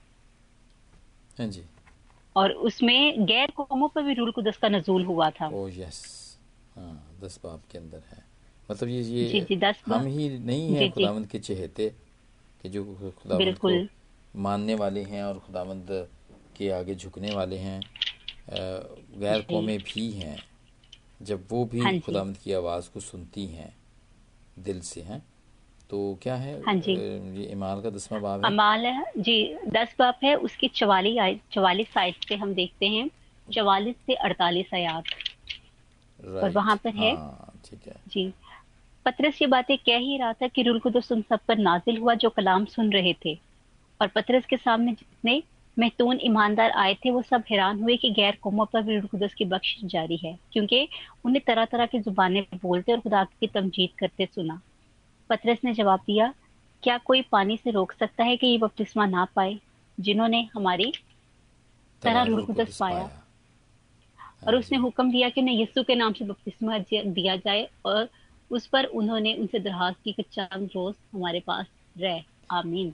[1.39, 1.63] हाँ जी।
[2.35, 5.99] और उसमें गैर कौमों पर भी रूल कुदस का नजूल हुआ था। Oh yes.
[6.75, 8.23] हाँ दस बाब के अंदर है।
[8.69, 11.89] मतलब ये ये जी जी दस हम ही नहीं हैं खुदावंद के चहेते
[12.63, 12.83] कि जो
[13.23, 13.69] खुदावंद को
[14.39, 15.89] मानने वाले हैं और खुदावंद
[16.61, 17.79] के आगे झुकने वाले हैं
[19.19, 20.37] गैर कौमें भी हैं
[21.21, 23.73] जब वो भी हाँ जी। की आवाज़ को सुनती हैं
[24.59, 25.21] दिल से हैं?
[25.89, 26.93] तो क्या है हाँ जी।
[27.37, 28.51] ये इमाल का दसवां बाब है?
[28.51, 29.37] अमाल है जी
[29.69, 33.09] दस बाब है उसकी चवालीस आयत चवालीस आयत से हम देखते हैं
[33.47, 35.03] चवालीस से अड़तालीस आयात।
[36.19, 38.31] और वहाँ पर है। हाँ ठीक है। जी।
[39.05, 42.13] पतरस ये बातें कह ही रहा था कि रूल कुदस उन सब पर नाजिल हुआ
[42.23, 43.33] जो कलाम सुन रहे थे।
[44.01, 45.41] और पतरस के सामने जितने
[45.79, 49.33] महतून ईमानदार आए थे वो सब हैरान हुए कि गैर कौमों पर भी रूल कुदस
[49.33, 50.87] की बख्शिश जारी है क्योंकि
[51.25, 54.61] उन्हें तरह तरह की जुबानें बोलते और खुदा की तमजीद करते सुना।
[55.29, 56.33] पतरस ने जवाब दिया
[56.83, 59.59] क्या कोई पानी से रोक सकता है कि ये बपतिस्मा ना पाए
[59.97, 60.93] जिन्होंने हमारी
[62.03, 63.09] तरह तरह रूल रूल कुदस कुदस पाया?
[64.47, 67.67] और हाँ उसने हुक्म दिया कि उन्हें यीशु के नाम से बपतिस्मा दिया दिया जाए
[67.85, 68.09] और
[68.51, 71.65] उस पर उन्होंने उनसे दरखास्त की कि चंद रोज हमारे पास
[71.97, 72.93] रहे। आमीन।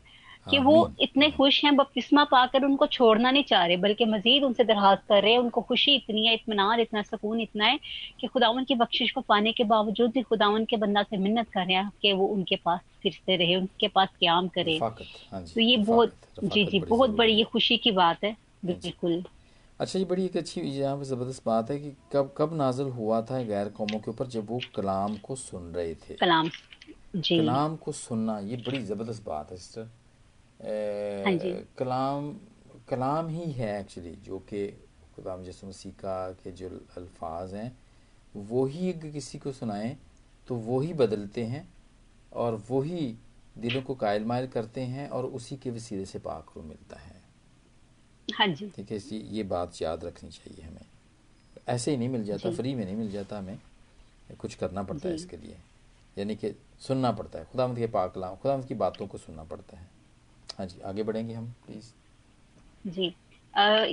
[0.50, 4.64] कि वो इतने खुश हैं बपतिस्मा पाकर उनको छोड़ना नहीं चाह रहे बल्कि मजीद उनसे
[4.64, 7.80] दरखास्त कर रहे हैं उनको खुशी इतनी है इत्मीनान इतना सुकून इतना है
[8.20, 11.66] कि खुदावन की बख्शिश को पाने के बावजूद भी खुदावन के बंदा से मिन्नत कर
[11.66, 14.96] रहे हैं कि वो उनके पास फिरते रहे उनके पास क्याम करे। हाँ
[15.54, 19.24] तो ये बहुत जी जी बहुत बड़ी ये खुशी की बात है हाँ बिल्कुल।
[19.80, 23.22] अच्छा ये बड़ी एक अच्छी यहाँ पे ज़बरदस्त बात है कि कब कब नाजिल हुआ
[23.22, 26.14] था गैर कौमों के ऊपर जब वो कलाम को सुन रहे थे?
[26.14, 26.50] कलाम
[27.16, 30.07] जी। कलाम को सुनना ये बड़ी ज़बरदस्त बात है सिस्टर। हाँ
[30.62, 32.39] कलाम
[32.89, 34.67] कलाम ही है एक्चुअली जो कि
[35.15, 37.78] खुदाम यसु मसीह का के जो अल्फाज हैं
[38.36, 39.98] वो ही अगर किसी को सुनाएँ
[40.48, 41.67] तो वो ही बदलते हैं
[42.34, 43.17] और वो ही
[43.58, 47.21] दिलों को कायल मायल करते हैं और उसी के वसीले से पाक रू मिलता है।
[48.34, 50.86] हाँ जी। ठीक है इसी ये बात याद रखनी चाहिए हमें।
[51.67, 53.60] ऐसे ही नहीं मिल जाता फ्री में नहीं मिल जाता हमें।
[54.40, 55.58] कुछ करना पड़ता है इसके लिए।
[56.17, 59.96] यानी कि सुनना पड़ता है। खुदा के पाक खुदावंद की बातों को सुनना पड़ता है।
[60.58, 61.92] हाँ जी, आगे बढ़ेंगे हम प्लीज़
[62.86, 63.14] जी।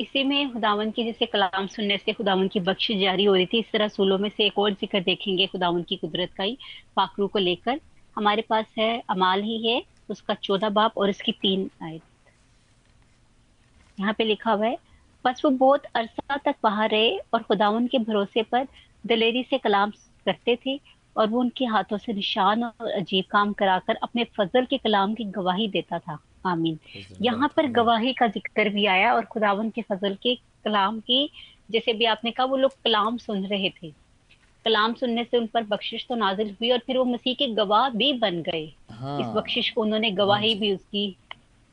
[0.01, 3.59] इसी में खुदावन की जैसे कलाम सुनने से खुदावन की बख्श जारी हो रही थी,
[3.59, 6.57] इस तरह रसूलों में से एक और ज़िक्र देखेंगे खुदावन की कुदरत का ही,
[6.97, 7.81] पाखरू को लेकर।
[8.17, 12.03] हमारे पास है, अमाल ही है, उसका चौदह बाप और इसकी तीन आयत।
[13.99, 14.77] यहाँ पे लिखा हुआ है,
[15.25, 18.67] बस वो बहुत अरसा तक बाहर रहे और खुदावन के भरोसे पर
[19.05, 19.91] दलेरी से कलाम
[20.27, 20.79] करते थे
[21.17, 25.25] और वो उनके हाथों से निशान और अजीब काम कराकर अपने फजल के कलाम की
[25.33, 26.79] गवाही देता था। आमीन।
[27.23, 30.35] यहाँ पर गवाही का ज़िक्र भी आया और खुदावन के फजल के
[30.65, 31.29] कलाम की
[31.71, 33.91] जैसे भी आपने कहा वो लोग कलाम सुन रहे थे।
[34.67, 37.89] कलाम सुनने से उन पर बख्शिश तो नाजिल हुई और फिर वो मसीह के गवाह
[37.91, 41.17] भी बन गए। हाँ, इस बख्शिश को उन्होंने गवाही हाँ। भी उसकी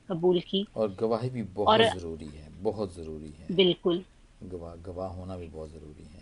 [0.10, 4.04] कबूल की। और गवाही भी बहुत और, ज़रूरी है बहुत ज़रूरी है। बिल्कुल।
[4.44, 6.20] गवाह गवाह होना भी बहुत ज़रूरी है।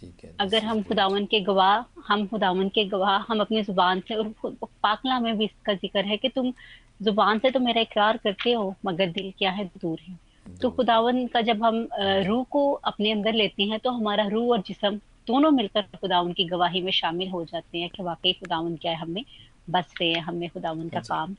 [0.00, 4.14] ठीक है अगर हम खुदावन के गवाह हम खुदावन के गवाह हम अपनी ज़ुबान से
[4.14, 6.52] और पाकला में भी इसका ज़िक्र है कि तुम
[7.00, 10.18] ज़ुबान से तो मेरा इकरार करते हो मगर दिल क्या है दूर है।
[10.60, 11.88] तो खुदावन का जब हम
[12.26, 16.44] रूह को अपने अंदर लेते हैं तो हमारा रूह और जिसम दोनों मिलकर खुदावन की
[16.44, 19.24] गवाही में शामिल हो जाते हैं कि वाकई खुदावन क्या है हमें
[19.68, 21.34] बस रहे हैं हमें खुदावन का काम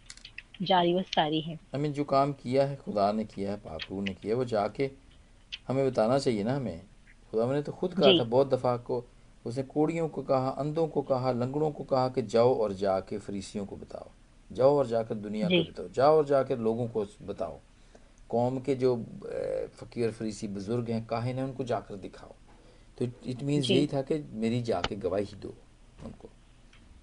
[0.62, 4.14] जारी व सारी है। हमें जो काम किया है खुदा ने किया है पाकरू ने
[4.14, 4.90] किया है वो जाके
[5.68, 6.82] हमें बताना चाहिए ना हमें।
[7.34, 9.04] खुदा ने तो खुद कहा था बहुत दफ़ा को
[9.46, 13.66] उसने कोड़ियों को कहा अंधों को कहा लंगड़ों को कहा कि जाओ और जाके फरीसियों
[13.66, 14.10] को बताओ।
[14.52, 17.60] जाओ और जाकर दुनिया को बताओ। जाओ और जाकर लोगों को बताओ।
[18.30, 18.96] कौम के जो
[19.76, 22.34] फकीर फरीसी बुज़ुर्ग हैं काहे ने उनको जाकर दिखाओ।
[22.98, 25.54] तो इट मीन्स यही था कि मेरी जाके गवाही दो
[26.06, 26.30] उनको।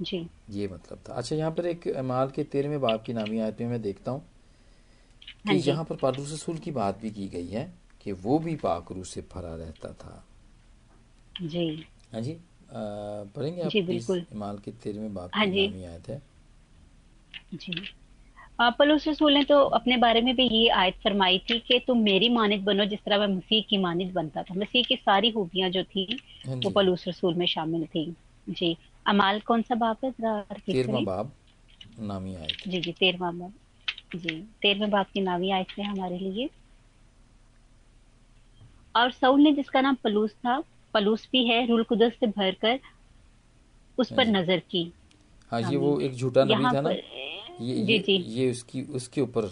[0.00, 3.60] जी। ये मतलब था। अच्छा यहाँ पर एक अमाल के तेरहवें बाप की नामी आयत
[3.60, 4.20] में मैं देखता हूँ
[5.22, 8.54] कि हाँ यहाँ पर पारूस रसूल की बात भी की गई है कि वो भी
[8.56, 10.24] पाकरू से भरा रहता था।
[11.42, 12.36] जी। हाँ जी?
[12.70, 13.76] पढ़ेंगे आप
[14.32, 16.20] इमाल के तेरहवें बाप हाँ की नामी आयत है।
[17.54, 17.82] जी।
[18.78, 22.28] पलूस रसूल ने तो अपने बारे में भी ये आयत फरमाई थी कि तुम मेरी
[22.28, 25.82] मानित बनो जिस तरह मैं मसीह की मानित बनता था। मसीह की सारी खूबियाँ जो
[25.84, 26.06] थी
[26.46, 28.04] हाँ वो पलूस रसूल में शामिल थी।
[28.46, 28.76] जी।
[29.06, 30.10] अमाल कौन सा बाप है?
[30.12, 31.34] तेरवा बाप
[32.00, 33.52] नामी आयत। जी जी तेरवा बाप
[34.16, 36.48] जी तेरहवें बाप की नामी आयत है हमारे लिए।
[38.94, 40.62] और सऊल ने जिसका नाम पलूस था
[40.94, 42.78] पलूस भी है रूल कुदस से भरकर
[43.98, 44.92] उस पर हाँ नज़र की।
[45.50, 47.02] हाँ ये वो एक झूठा नबी था ना। ये
[47.60, 48.12] जी, ये, जी.
[48.12, 49.44] ये उसकी उसके ऊपर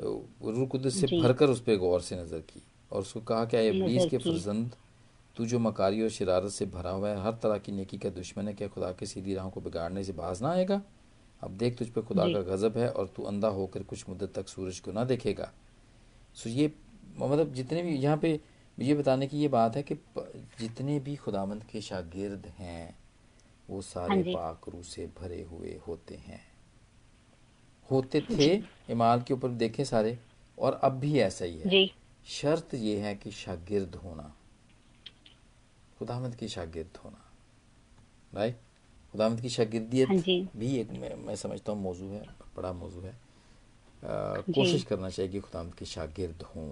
[0.00, 4.10] रूह कुदस से भरकर उस पर गौर से नज़र की और उसको कहा क्या इब्लीस
[4.10, 4.74] के फर्जंद
[5.36, 8.48] तू जो मकारी और शरारत से भरा हुआ है हर तरह की नेकी का दुश्मन
[8.48, 10.80] है क्या खुदा के सीधी राहों को बिगाड़ने से बाज ना आएगा?
[11.42, 14.48] अब देख तुझ पर खुदा का गजब है और तू अंधा होकर कुछ मुद्दत तक
[14.48, 15.50] सूरज को ना देखेगा।
[16.34, 16.70] सो ये
[17.18, 18.38] मतलब जितने भी यहाँ पे
[18.78, 19.94] ये बताने की ये बात है कि
[20.60, 22.98] जितने भी खुदामंद के शागिर्द हैं
[23.72, 26.40] वो सारे हाँ पाक रू से भरे हुए होते हैं।
[27.90, 28.52] होते थे
[28.90, 30.18] इमाल के ऊपर देखे सारे
[30.58, 31.86] और अब भी ऐसा ही है।
[32.26, 34.32] शर्त ये है कि शागिर्द होना।
[35.98, 37.24] खुदामद की शागिर्द होना।
[38.34, 38.58] राइट
[39.12, 40.16] खुदामद की शागिर्दियत हाँ
[40.56, 42.22] भी एक मैं, मैं समझता हूँ मौजू है
[42.56, 43.14] बड़ा मौजू है।
[44.04, 46.68] कोशिश करना चाहिए कि खुदामद की शागिर्द हों।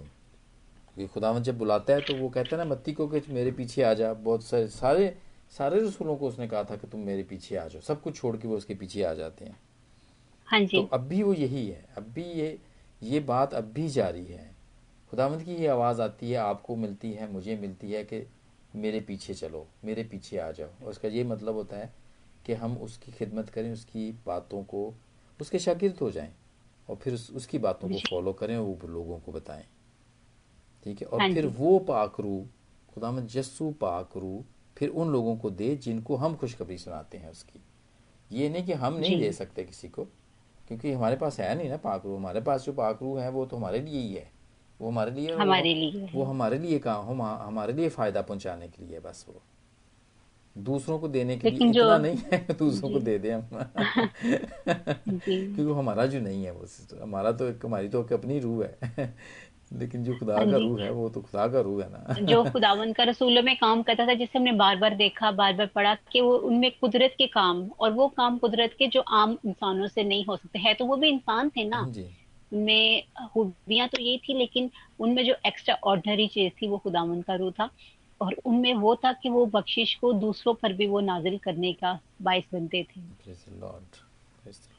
[0.95, 3.83] क्योंकि खुदामद जब बुलाता है तो वो कहता है ना मत्ती को कि मेरे पीछे
[3.83, 5.07] आ जा बहुत सारे सारे
[5.57, 8.37] सारे रसूलों को उसने कहा था कि तुम मेरे पीछे आ जाओ। सब कुछ छोड़
[8.37, 9.59] के वो उसके पीछे आ जाते हैं।
[10.45, 12.59] हाँ जी। तो अब भी वो यही है। अब भी ये
[13.03, 14.51] ये बात अब भी जारी है।
[15.09, 18.27] खुदामंद की ये आवाज़ आती है आपको मिलती है मुझे मिलती है कि
[18.75, 21.93] मेरे पीछे चलो मेरे पीछे आ जाओ। और उसका ये मतलब होता है
[22.45, 24.93] कि हम उसकी खिदमत करें उसकी बातों को
[25.41, 26.33] उसके शागिर्द हो जाएँ
[26.89, 29.65] और फिर उस, उसकी बातों को फॉलो करें और वो लोगों को बताएँ।
[30.83, 31.07] ठीक है?
[31.07, 32.45] और हाँ फिर वो पाकरू
[32.93, 34.43] खुदामंद जस्सू पाकरू
[34.77, 37.59] फिर उन लोगों को दे जिनको हम खुशखबरी सुनाते हैं उसकी।
[38.31, 40.03] ये नहीं कि हम नहीं दे सकते किसी को
[40.67, 43.79] क्योंकि हमारे पास है नहीं ना पाकरू हमारे पास जो पाकरू है वो तो हमारे
[43.79, 44.31] लिए ही है।
[44.81, 48.85] वो हमारे लिए हमारे लिए वो हमारे लिए काम हम हमारे लिए फ़ायदा पहुँचाने के
[48.85, 49.41] लिए बस वो।
[50.57, 53.41] दूसरों को देने के लिए इतना नहीं है दूसरों को दे दें हम।
[55.09, 56.65] क्योंकि हमारा जो नहीं है वो
[57.01, 59.15] हमारा तो हमारी तो अपनी रूह है।
[59.71, 62.93] लेकिन जो खुदा का रूह है वो तो खुदा का रूह है ना। जो खुदावन
[62.93, 66.21] का रसूलों में काम करता था जिसे हमने बार बार देखा बार बार पढ़ा कि
[66.21, 70.25] वो उनमें कुदरत के काम और वो काम कुदरत के जो आम इंसानों से नहीं
[70.25, 71.87] हो सकते। है तो वो भी इंसान थे ना।
[72.53, 73.03] उनमें
[73.33, 77.51] खूबियाँ तो ये थी लेकिन उनमें जो एक्स्ट्रा ऑर्डनरी चीज़ थी वो खुदावन का रूह
[77.51, 77.69] था।
[78.21, 81.99] और उनमें वो था कि वो बख्शिश को दूसरों पर भी वो नाजिल करने का
[82.21, 83.01] बायस बनते थे।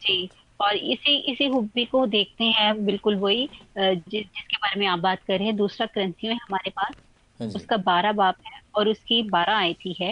[0.03, 0.29] जी।
[0.63, 3.49] और इसी इसी हुब्बी को देखते हैं बिल्कुल वही
[3.79, 6.95] जिस, जिसके बारे में आप बात कर रहे हैं। दूसरा ग्रंथियों है हमारे पास
[7.41, 10.11] हाँ उसका बारह बाप है और उसकी बारह आयती है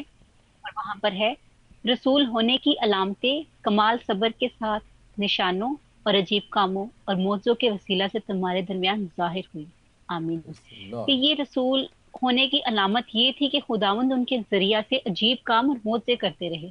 [0.65, 1.37] और वहाँ पर है
[1.85, 4.81] रसूल होने की अलामतें कमाल सबर के साथ
[5.17, 5.75] निशानों
[6.07, 9.67] और अजीब कामों और मौजों के वसीला से तुम्हारे दरमियान ज़ाहिर हुई।
[10.09, 10.43] आमीन।
[11.07, 11.89] कि ये रसूल
[12.23, 16.49] होने की अलामत ये थी कि खुदावंद उनके ज़रिया से अजीब काम और मौजे करते
[16.49, 16.71] रहे।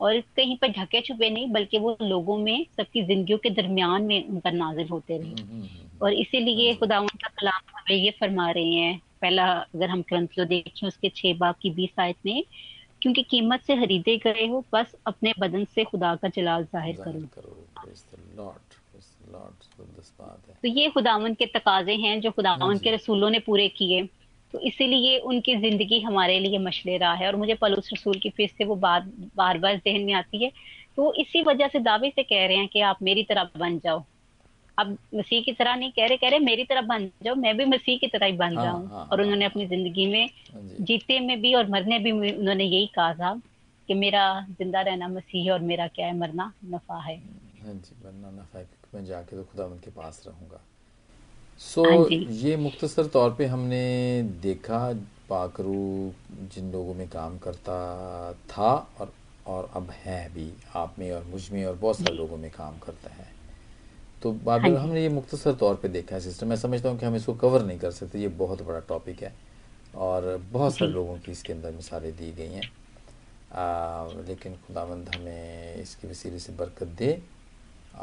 [0.00, 4.28] और कहीं पर ढके छुपे नहीं बल्कि वो लोगों में सबकी जिंदगियों के दरमियान में
[4.28, 7.96] उन पर नाजिल होते रहे। हम्म, हम्म, हम्म। और इसीलिए हाँ खुदा का कलाम हमें
[7.96, 12.16] ये फरमा रहे हैं पहला अगर हम क्रंथ देखें उसके छह बाग की बीस आयत
[12.26, 12.42] में
[13.02, 17.20] क्योंकि कीमत से खरीदे गए हो बस अपने बदन से खुदा का जलाल ज़ाहिर करो।
[20.62, 24.08] तो ये खुदावन के तकाजे हैं जो खुदावन हाँ के रसूलों ने पूरे किए।
[24.54, 28.48] तो इसीलिए उनकी ज़िंदगी हमारे लिए मशले रहा है और मुझे पलूस रसूल की फिर
[28.48, 29.04] से वो बात
[29.36, 30.50] बार बार जहन में आती है।
[30.96, 34.04] तो इसी वजह से दावे से कह रहे हैं कि आप मेरी तरह बन जाओ।
[34.78, 37.64] अब मसीह की तरह नहीं कह रहे कह रहे मेरी तरह बन जाओ मैं भी
[37.64, 41.18] मसीह की तरह ही बन हाँ, जाऊँ हाँ, और उन्होंने अपनी ज़िंदगी में हाँ जीते
[41.20, 43.34] में भी और मरने भी उन्होंने यही कहा था
[43.88, 46.16] कि मेरा ज़िंदा रहना मसीह है और मेरा क्या है?
[46.18, 47.16] मरना नफा है।
[47.64, 50.60] हाँ जी मरना नफा है मैं जाके तो खुदा के पास रहूँगा।
[51.60, 54.78] सो so, ये मुख्तसर तौर पे हमने देखा
[55.28, 56.12] पाकरू
[56.54, 59.12] जिन लोगों में काम करता था और
[59.46, 63.10] और अब है भी आप में और मुझमें और बहुत सारे लोगों में काम करता
[63.10, 63.26] है।
[64.22, 67.06] तो बाबर हाँ हमने ये मुख्तसर तौर पे देखा है सिस्टम। मैं समझता हूँ कि
[67.06, 69.32] हम इसको कवर नहीं कर सकते ये बहुत बड़ा टॉपिक है
[69.96, 72.70] और बहुत सारे लोगों की इसके अंदर मिसालें दी गई हैं।
[74.28, 77.18] लेकिन खुदावंद हमें इसके वसीले से बरकत दे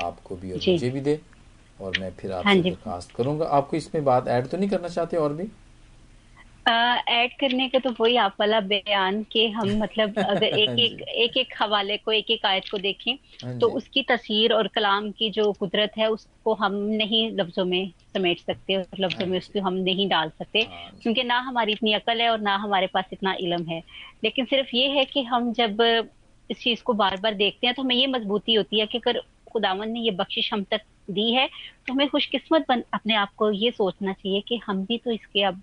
[0.03, 1.19] आपको भी और मुझे भी दे।
[1.79, 5.17] और मैं फिर आपसे हाँ दरखास्त करूँगा। आपको इसमें बात ऐड तो नहीं करना चाहते
[5.17, 5.49] और भी?
[6.67, 11.01] ऐड करने का तो वही आप वाला बयान कि हम मतलब अगर एक हाँ एक
[11.03, 15.11] एक एक हवाले को एक एक आयत को देखें हाँ तो उसकी तस्वीर और कलाम
[15.11, 19.61] की जो कुदरत है उसको हम नहीं लफ्जों में समेट सकते और लफ्जों में उसको
[19.61, 20.63] हम नहीं डाल सकते
[21.01, 23.81] क्योंकि ना हमारी इतनी अकल है और ना हमारे पास इतना इलम है।
[24.23, 25.81] लेकिन सिर्फ़ ये है कि हम जब
[26.49, 29.19] इस चीज़ को बार बार देखते हैं तो हमें ये मजबूती होती है कि अगर
[29.47, 31.47] खुदावन ने ये बख्शिश हम तक दी है
[31.87, 35.43] तो हमें खुशकिस्मत बन अपने आप को ये सोचना चाहिए कि हम भी तो इसके
[35.43, 35.61] अब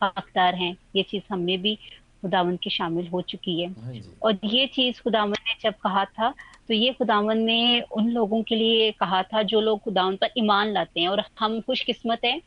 [0.00, 1.74] हकदार हैं। ये चीज़ हमें भी
[2.22, 6.30] खुदावन के शामिल हो चुकी है। हाँ और ये चीज़ खुदावन ने जब कहा था
[6.68, 10.72] तो ये खुदावन ने उन लोगों के लिए कहा था जो लोग खुदावन पर ईमान
[10.72, 12.40] लाते हैं और हम खुशकिस्मत हैं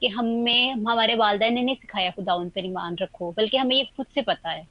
[0.00, 4.06] कि हमें हमारे वालदेन ने नहीं सिखाया खुदावन पर ईमान रखो बल्कि हमें ये खुद
[4.14, 4.66] से पता है।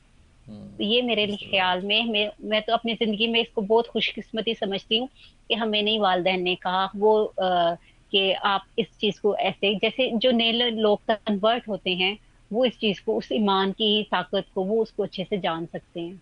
[0.79, 4.97] तो ये मेरे ख्याल में मैं मैं तो अपनी ज़िंदगी में इसको बहुत खुशकिस्मती समझती
[4.97, 5.07] हूँ
[5.49, 7.75] कि हमें नहीं वालदेन ने कहा वो आ,
[8.11, 12.17] कि आप इस चीज़ को ऐसे जैसे जो नए लोग कन्वर्ट होते हैं
[12.51, 15.65] वो इस चीज़ को उस ईमान की ही ताकत को वो उसको अच्छे से जान
[15.65, 16.21] सकते हैं।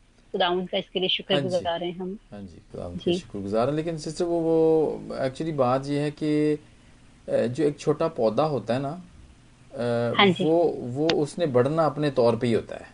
[0.79, 4.39] इसके लिए शुक्र हाँ गुजार हैं हम। हाँ जी शुक्र गुजार हैं लेकिन सिस्टर वो
[4.39, 6.59] वो एक्चुअली बात ये है कि
[7.29, 9.01] जो एक छोटा पौधा होता है ना
[10.17, 12.87] हाँ वो वो उसने बढ़ना अपने तौर पे ही होता है।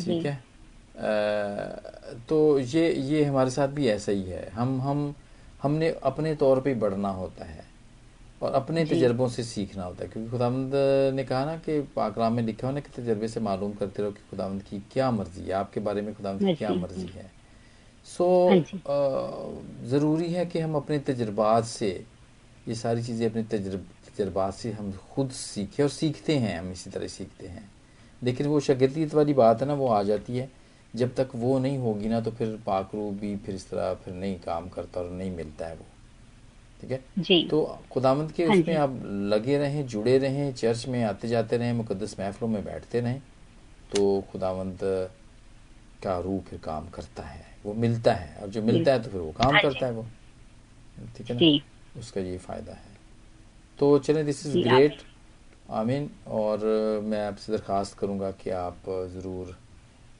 [0.00, 0.47] ठीक है?
[2.28, 5.14] तो ये ये हमारे साथ भी ऐसा ही है। हम हम
[5.62, 7.66] हमने अपने तौर पे बढ़ना होता है
[8.42, 10.72] और अपने तजर्बों से सीखना होता है क्योंकि खुदावंद
[11.14, 14.20] ने कहा ना कि पाकलाम में लिखा होना कि तजर्बे से मालूम करते रहो कि
[14.30, 17.30] खुदावंद की क्या मर्ज़ी है आपके बारे में खुदावंद की क्या मर्ज़ी है।
[18.06, 21.88] सो हाँ ज़रूरी है कि हम अपने तजर्बात से
[22.68, 26.90] ये सारी चीज़ें अपने तजर्ब तजर्बात से हम खुद सीखें और सीखते हैं हम इसी
[26.90, 27.68] तरह सीखते हैं।
[28.22, 30.48] लेकिन वो शगरतीत वाली बात है ना वो आ जाती है।
[30.94, 34.38] जब तक वो नहीं होगी ना तो फिर पाकरू भी फिर इस तरह फिर नहीं
[34.40, 35.86] काम करता और नहीं मिलता है वो।
[36.80, 37.00] ठीक है?
[37.18, 37.62] जी। तो
[37.92, 39.00] खुदामंद के हाँ उसमें आप
[39.32, 43.20] लगे रहें जुड़े रहें चर्च में आते जाते रहें मुकदस महफलों में बैठते रहें
[43.92, 44.78] तो खुदामंद
[46.02, 49.20] का रूह फिर काम करता है। वो मिलता है। और जो मिलता है तो फिर
[49.20, 50.06] वो काम हाँ करता है वो।
[51.16, 52.00] ठीक है ना?
[52.00, 52.96] उसका ये फ़ायदा है।
[53.78, 55.02] तो चलें दिस इज़ ग्रेट
[55.72, 56.66] आमीन। और
[57.04, 58.76] मैं आपसे दरख्वास्त करूँगा कि आप
[59.12, 59.56] ज़रूर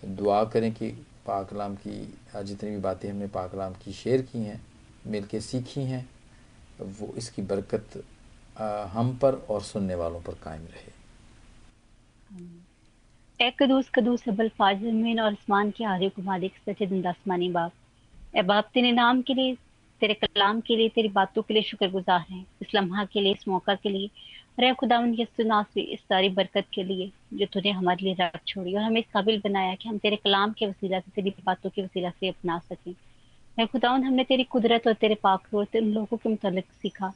[0.03, 0.91] दुआ करें कि
[1.27, 1.97] पाकलाम की
[2.45, 4.61] जितनी भी बातें हमने पाकलाम की शेयर की हैं
[5.07, 6.09] मिल के सीखी हैं,
[6.81, 8.05] वो इसकी बरकत
[8.93, 10.97] हम पर और सुनने वालों पर कायम रहे।
[13.51, 17.73] कदूस कदूस अबल फाजिल मीन और आसमान के आरे को मालिक सच्चे दंदासमानी बाप।
[18.37, 19.55] ए बाप, तेरे नाम के लिए,
[20.01, 23.49] तेरे कलाम के लिए, तेरी बातों के लिए शुक्रगुजार हैं। इस लम्हा के लिए, इस
[23.49, 24.11] मौका के लिए
[24.61, 25.01] रे खुदा
[25.41, 29.07] नासवी इस सारी बरकत के लिए जो तूने हमारे लिए रख छोड़ी और हमें इस
[29.13, 32.59] काबिल बनाया कि हम तेरे कलाम के वसीला से, तेरी बातों के वसीला से अपना
[32.59, 32.95] सकें।
[33.59, 37.13] मैं खुदाउन हमने तेरी कुदरत और तेरे पाक और तेरे लोगों के मुतल सीखा,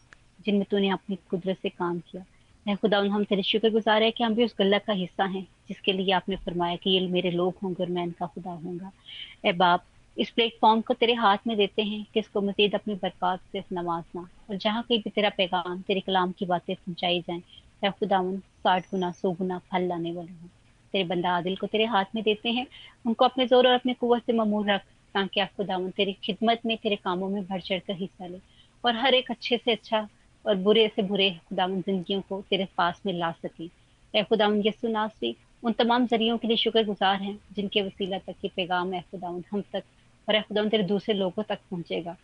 [0.47, 2.24] जिनमें तूने अपनी कुदरत से काम किया।
[2.66, 5.47] मैं खुदाउन हम तेरे शुक्र गुजार है कि हम भी उस गल्ला का हिस्सा हैं,
[5.68, 9.53] जिसके लिए आपने फरमाया कि ये मेरे लोग होंगे और मैं इनका खुदा होंगे ए
[9.53, 9.84] बाप
[10.17, 14.29] इस प्लेटफॉर्म को तेरे हाथ में देते हैं कि इसको मजीद अपनी बरकत से नवाजना।
[14.51, 17.43] और जहाँ कहीं भी तेरा पैगाम, तेरे कलाम की बातें पहुँचाई जाएँ,
[17.85, 20.51] मैं खुदावन साठ गुना, सौ गुना फल लाने वाले हूँ।
[20.95, 22.67] तेरे बंदा आदिल को तेरे हाथ में देते हैं,
[23.07, 24.83] उनको अपने ज़ोर और अपने कुत से ममूर रख,
[25.15, 28.39] ताकि आप खुदावन तेरी खिदमत में, तेरे कामों में बढ़ चढ़ कर हिस्सा ले।
[28.85, 30.09] और हर एक अच्छे से अच्छा
[30.45, 33.69] और बुरे से बुरे खुदा जिंदगियों को तेरे पास में ला सके।
[34.15, 35.35] ए खुदा यसु
[35.65, 39.63] उन तमाम जरियों के लिए शुक्रगुजार हैं, जिनके वसीला तक ये पैगाम है खुदा हम
[39.73, 39.83] तक
[40.29, 42.16] और खुदा तेरे दूसरे लोगों तक पहुंचेगा।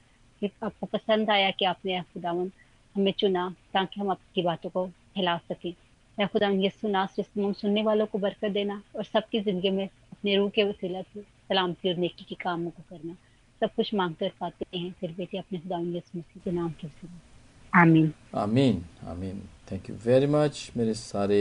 [0.42, 2.50] कि आपको पसंद आया कि आपने खुदावन
[2.94, 5.74] हमें चुना ताकि हम आपकी बातों को फैला सकें।
[6.18, 6.48] या खुदा
[6.88, 11.02] नासरी तमाम सुनने वालों को बरकत देना और सबकी ज़िंदगी में अपने रूह के वसीला
[11.02, 13.14] से सलामती और नेकी के कामों को करना।
[13.60, 16.86] सब कुछ मांग कर पाते हैं फिर बेटे अपने खुदा यसु मसीह के नाम के
[16.86, 19.42] वसीला। आमीन। आमीन आमीन।
[19.72, 21.40] थैंक यू वेरी मच मेरे सारे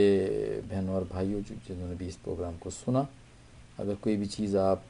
[0.70, 3.06] बहनों और भाइयों जिन्होंने भी इस प्रोग्राम को सुना।
[3.78, 4.82] अगर कोई भी चीज़ आप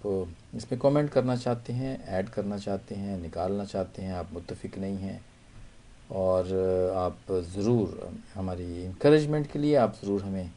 [0.57, 4.97] इसमें कमेंट करना चाहते हैं ऐड करना चाहते हैं निकालना चाहते हैं आप मुतफिक नहीं
[4.99, 5.20] हैं
[6.16, 6.45] और
[6.97, 10.51] आप ज़रूर हमारी इंकरेजमेंट के लिए आप ज़रूर हमें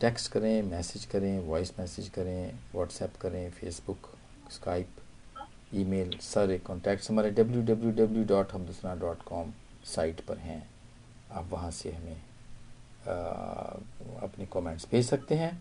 [0.00, 4.10] टेक्स्ट करें मैसेज करें वॉइस मैसेज करें व्हाट्सएप करें फेसबुक
[4.52, 5.02] स्काइप
[5.74, 9.52] ईमेल सारे कॉन्टैक्ट्स हमारे W W W dot Hamdasna dot com
[9.84, 10.62] site पर हैं।
[11.32, 13.14] आप वहाँ से हमें आ,
[14.24, 15.52] अपने कमेंट्स भेज सकते हैं।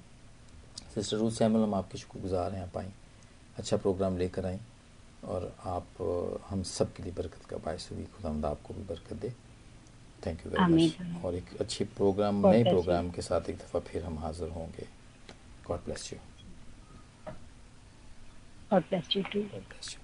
[0.93, 2.91] सिस्टर रूथ सैमल हम आपके शुक्रगुजार हैं आप आई
[3.57, 4.59] अच्छा प्रोग्राम लेकर आए
[5.23, 6.01] और आप
[6.49, 9.33] हम सब के लिए बरकत का बायस हुई खुदा आपको भी बरकत दे।
[10.25, 14.03] थैंक यू वेरी मच और एक अच्छे प्रोग्राम नए प्रोग्राम के साथ एक दफ़ा फिर
[14.05, 14.87] हम हाजिर होंगे।
[15.67, 16.19] God bless you
[18.71, 19.41] God bless you too.
[19.49, 20.02] God bless you.